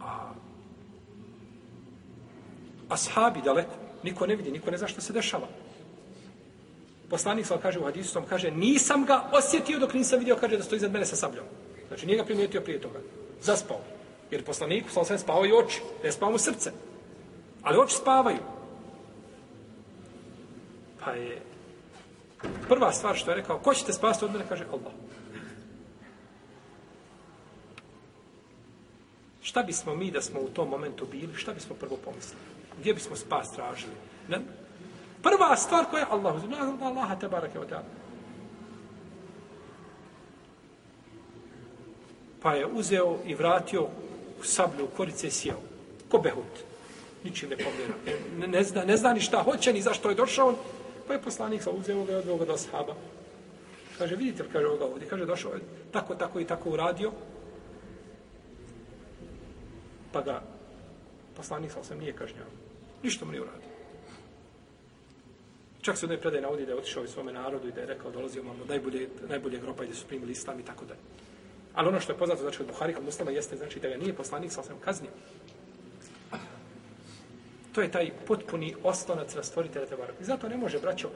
A 0.00 0.32
ashabi 2.88 3.42
daleko, 3.42 3.74
niko 4.02 4.26
ne 4.26 4.36
vidi, 4.36 4.50
niko 4.50 4.70
ne 4.70 4.78
zna 4.78 4.88
što 4.88 5.00
se 5.00 5.12
dešava. 5.12 5.48
Poslanik 7.10 7.46
sam 7.46 7.58
kaže 7.60 7.78
u 7.78 7.84
hadisu, 7.84 8.22
kaže, 8.28 8.50
nisam 8.50 9.04
ga 9.04 9.30
osjetio 9.32 9.78
dok 9.78 9.94
nisam 9.94 10.18
vidio, 10.18 10.36
kaže, 10.36 10.56
da 10.56 10.62
stoji 10.62 10.76
iznad 10.76 10.92
mene 10.92 11.06
sa 11.06 11.16
sabljom. 11.16 11.44
Znači, 11.88 12.06
nije 12.06 12.18
ga 12.18 12.24
primijetio 12.24 12.60
prije 12.60 12.80
toga. 12.80 12.98
Zaspao. 13.42 13.80
Jer 14.30 14.44
poslaniku 14.44 14.90
sa 14.90 15.00
osvijem 15.00 15.18
spavaju 15.18 15.50
i 15.50 15.58
oči, 15.64 15.82
ne 16.04 16.12
spavao 16.12 16.32
mu 16.32 16.38
srce. 16.38 16.72
Ali 17.62 17.78
oči 17.78 17.94
spavaju. 17.94 18.38
Pa 21.04 21.10
je 21.10 21.42
prva 22.68 22.92
stvar 22.92 23.16
što 23.16 23.30
je 23.30 23.36
rekao, 23.36 23.58
ko 23.58 23.74
ćete 23.74 23.92
spasti 23.92 24.24
od 24.24 24.32
mene, 24.32 24.44
kaže 24.48 24.64
Allah. 24.64 24.92
Šta 29.42 29.62
bismo 29.62 29.94
mi 29.94 30.10
da 30.10 30.22
smo 30.22 30.40
u 30.40 30.48
tom 30.48 30.68
momentu 30.68 31.06
bili, 31.10 31.34
šta 31.34 31.54
bismo 31.54 31.76
prvo 31.76 31.96
pomislili? 32.04 32.42
Gdje 32.80 32.94
bismo 32.94 33.16
spas 33.16 33.52
tražili? 33.52 33.94
Ne? 34.28 34.40
Prva 35.22 35.56
stvar 35.56 35.84
koja 35.90 36.00
je 36.00 36.06
Allah 36.10 36.36
uzim, 36.36 36.54
Allah 36.82 37.20
te 37.20 37.28
barake 37.28 37.58
od 37.58 37.68
Pa 42.42 42.54
je 42.54 42.66
uzeo 42.66 43.18
i 43.26 43.34
vratio 43.34 43.88
u 44.46 44.48
sablju 44.48 44.84
u 44.84 44.96
korice 44.96 45.30
sjeo. 45.30 45.58
Ko 46.08 46.18
behut. 46.18 46.62
Ničim 47.24 47.50
ne 47.50 47.56
pomjera. 47.56 47.94
E, 48.06 48.14
ne, 48.38 48.46
ne, 48.46 48.62
zna, 48.64 48.84
ne 48.84 48.96
zna 48.96 49.12
ni 49.12 49.20
šta 49.20 49.42
hoće, 49.42 49.72
ni 49.72 49.82
zašto 49.82 50.08
je 50.08 50.14
došao. 50.14 50.54
Pa 51.06 51.14
je 51.14 51.22
poslanik 51.22 51.62
sa 51.62 51.70
uzeo 51.70 52.04
ga 52.04 52.12
i 52.12 52.14
odveo 52.14 52.36
ga 52.36 52.44
do 52.44 52.56
sahaba. 52.56 52.94
Kaže, 53.98 54.16
vidite 54.16 54.42
li, 54.42 54.48
kaže 54.52 54.66
ovoga 54.66 54.84
ovdje. 54.84 55.08
Kaže, 55.08 55.26
došao 55.26 55.54
je 55.54 55.60
tako, 55.92 56.14
tako 56.14 56.40
i 56.40 56.44
tako 56.44 56.70
uradio. 56.70 57.12
Pa 60.12 60.20
ga 60.22 60.42
poslanik 61.36 61.72
sa 61.72 61.80
osam 61.80 61.98
nije 61.98 62.12
kažnjao. 62.12 62.46
Ništa 63.02 63.24
mu 63.24 63.30
nije 63.30 63.42
uradio. 63.42 63.70
Čak 65.80 65.98
se 65.98 66.06
u 66.06 66.08
jednoj 66.08 66.20
predaj 66.20 66.40
navodi 66.40 66.66
da 66.66 66.72
je 66.72 66.78
otišao 66.78 67.04
i 67.04 67.08
svome 67.08 67.32
narodu 67.32 67.68
i 67.68 67.72
da 67.72 67.80
je 67.80 67.86
rekao, 67.86 68.10
dolazio 68.10 68.42
vam 68.42 68.56
najbolje, 68.68 69.08
najbolje 69.28 69.58
gropa 69.58 69.84
i 69.84 69.88
da 69.88 69.94
su 69.94 70.06
primili 70.06 70.32
islam 70.32 70.60
i 70.60 70.64
tako 70.64 70.84
dalje. 70.84 71.00
Ali 71.76 71.88
ono 71.88 72.00
što 72.00 72.12
je 72.12 72.18
poznato, 72.18 72.42
znači, 72.42 72.62
od 72.62 72.68
Buhari 72.68 72.94
kod 72.94 73.04
muslima 73.04 73.30
jeste, 73.30 73.56
znači, 73.56 73.80
da 73.80 73.88
ga 73.88 73.96
nije 73.96 74.14
poslanik 74.14 74.52
sa 74.52 74.60
osam 74.60 74.76
kaznio. 74.84 75.10
To 77.72 77.82
je 77.82 77.90
taj 77.90 78.10
potpuni 78.26 78.74
oslonac 78.82 79.34
na 79.34 79.42
stvoritelja 79.42 79.86
Tebara. 79.86 80.12
I 80.20 80.24
zato 80.24 80.48
ne 80.48 80.56
može, 80.56 80.78
braćo, 80.78 81.10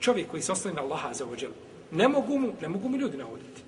čovjek 0.00 0.28
koji 0.30 0.42
se 0.42 0.52
osloni 0.52 0.76
na 0.76 0.82
Allaha 0.82 1.12
za 1.12 1.26
ođelu, 1.26 1.54
ne 1.90 2.08
mogu 2.08 2.38
mu, 2.38 2.52
ne 2.60 2.68
mogu 2.68 2.88
mu 2.88 2.96
ljudi 2.96 3.16
navoditi. 3.16 3.62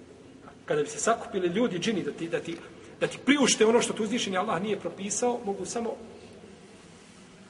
Kada 0.64 0.82
bi 0.82 0.88
se 0.88 0.98
sakupili 0.98 1.48
ljudi, 1.48 1.78
džini, 1.78 2.02
da 2.02 2.12
ti, 2.12 2.28
da 2.28 2.40
ti, 2.40 2.56
da 3.00 3.06
ti 3.06 3.18
priušte 3.24 3.66
ono 3.66 3.80
što 3.80 3.92
tu 3.92 4.02
uzvišenje 4.02 4.38
Allah 4.38 4.62
nije 4.62 4.80
propisao, 4.80 5.40
mogu 5.44 5.64
samo 5.64 5.96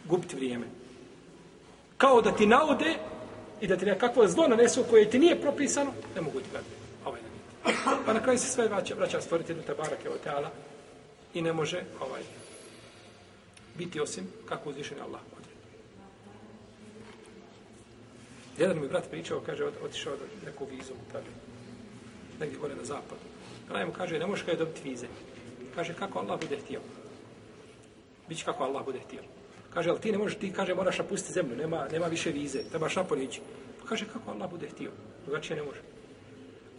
gubiti 0.04 0.36
vrijeme. 0.36 0.66
Kao 1.96 2.22
da 2.22 2.32
ti 2.32 2.46
naude 2.46 2.94
i 3.60 3.66
da 3.66 3.76
ti 3.76 3.86
nekakvo 3.86 4.28
zlo 4.28 4.48
nanesu 4.48 4.84
koje 4.90 5.10
ti 5.10 5.18
nije 5.18 5.40
propisano, 5.40 5.92
ne 6.14 6.20
mogu 6.20 6.40
ti 6.40 6.46
gledati. 6.50 6.83
Pa 8.06 8.12
na 8.12 8.22
kraju 8.22 8.38
se 8.38 8.46
sve 8.46 8.68
vraća, 8.68 8.94
vraća 8.94 9.20
stvoritelju 9.20 9.58
jednu 9.58 9.74
tabarake 9.74 10.08
od 10.08 10.18
i 11.34 11.42
ne 11.42 11.52
može 11.52 11.82
ovaj 12.00 12.22
biti 13.78 14.00
osim 14.00 14.24
kako 14.48 14.70
uzvišen 14.70 15.00
Allah 15.00 15.20
odredi. 15.32 15.60
Jedan 18.58 18.80
mi 18.80 18.88
brat 18.88 19.10
pričao, 19.10 19.40
kaže, 19.46 19.64
otišao 19.64 20.12
od 20.12 20.18
nekog 20.44 20.68
vizu, 20.70 20.92
pravi, 21.10 21.26
negdje 22.40 22.58
gore 22.58 22.74
na 22.74 22.84
zapadu. 22.84 23.20
Ona 23.70 23.86
mu 23.86 23.92
kaže, 23.92 24.18
ne 24.18 24.26
možeš 24.26 24.44
kada 24.44 24.58
dobiti 24.58 24.88
vize. 24.88 25.06
Kaže, 25.74 25.94
kako 25.94 26.18
Allah 26.18 26.40
bude 26.40 26.56
htio. 26.56 26.80
Biće 28.28 28.44
kako 28.44 28.64
Allah 28.64 28.84
bude 28.84 29.00
htio. 29.00 29.22
Kaže, 29.74 29.90
ali 29.90 30.00
ti 30.00 30.12
ne 30.12 30.18
možeš, 30.18 30.38
ti 30.38 30.52
kaže, 30.52 30.74
moraš 30.74 30.98
napustiti 30.98 31.32
zemlju, 31.32 31.56
nema, 31.56 31.88
nema 31.92 32.06
više 32.06 32.30
vize, 32.30 32.58
trebaš 32.70 32.96
napolje 32.96 33.24
ići. 33.24 33.40
Pa 33.80 33.88
kaže, 33.88 34.04
kako 34.12 34.30
Allah 34.30 34.50
bude 34.50 34.68
htio. 34.68 34.90
Drugačije 35.24 35.56
ne 35.56 35.62
može. 35.62 35.80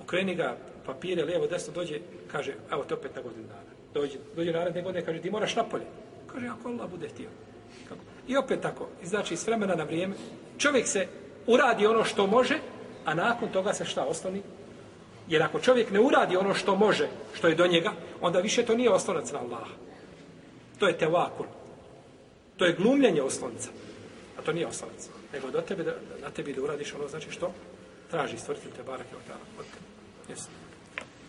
Okreni 0.01 0.35
ga 0.35 0.57
papire, 0.85 1.23
lijevo, 1.23 1.47
desno, 1.47 1.73
dođe, 1.73 1.99
kaže, 2.31 2.53
evo 2.71 2.83
te 2.83 2.93
opet 2.93 3.15
na 3.15 3.21
godinu 3.21 3.47
dana. 3.47 3.71
Dođe, 3.93 4.17
dođe 4.35 4.51
naredne 4.51 4.81
godine, 4.81 5.05
kaže, 5.05 5.21
ti 5.21 5.31
moraš 5.31 5.55
napolje. 5.55 5.85
Kaže, 6.27 6.47
ako 6.47 6.69
Allah 6.69 6.89
bude 6.89 7.09
htio. 7.09 7.29
Kako? 7.89 8.01
I 8.27 8.37
opet 8.37 8.61
tako, 8.61 8.87
znači, 9.03 9.37
s 9.37 9.47
vremena 9.47 9.75
na 9.75 9.83
vrijeme, 9.83 10.15
čovjek 10.57 10.87
se 10.87 11.07
uradi 11.47 11.85
ono 11.85 12.03
što 12.03 12.27
može, 12.27 12.59
a 13.05 13.13
nakon 13.13 13.49
toga 13.49 13.73
se 13.73 13.85
šta 13.85 14.05
osloni? 14.05 14.41
Jer 15.27 15.43
ako 15.43 15.59
čovjek 15.59 15.91
ne 15.91 15.99
uradi 15.99 16.37
ono 16.37 16.53
što 16.53 16.75
može, 16.75 17.07
što 17.33 17.47
je 17.47 17.55
do 17.55 17.67
njega, 17.67 17.91
onda 18.21 18.39
više 18.39 18.65
to 18.65 18.75
nije 18.75 18.89
oslonac 18.89 19.31
na 19.31 19.39
Allaha. 19.39 19.73
To 20.79 20.87
je 20.87 20.97
tevakul. 20.97 21.45
To 22.57 22.65
je 22.65 22.73
glumljenje 22.73 23.21
oslonca. 23.21 23.69
A 24.39 24.41
to 24.41 24.53
nije 24.53 24.67
oslonac. 24.67 25.09
Nego 25.33 25.51
do 25.51 25.61
tebe, 25.61 25.83
da, 25.83 25.93
na 26.21 26.29
tebi 26.29 26.53
da 26.53 26.61
uradiš 26.61 26.93
ono 26.93 27.07
znači 27.07 27.31
što 27.31 27.53
traži 28.11 28.37
stvoritelj 28.37 28.71
te 28.71 28.83
barake 28.83 29.15
od 29.15 29.21
tebe. 29.23 29.39
Jesi. 30.29 30.64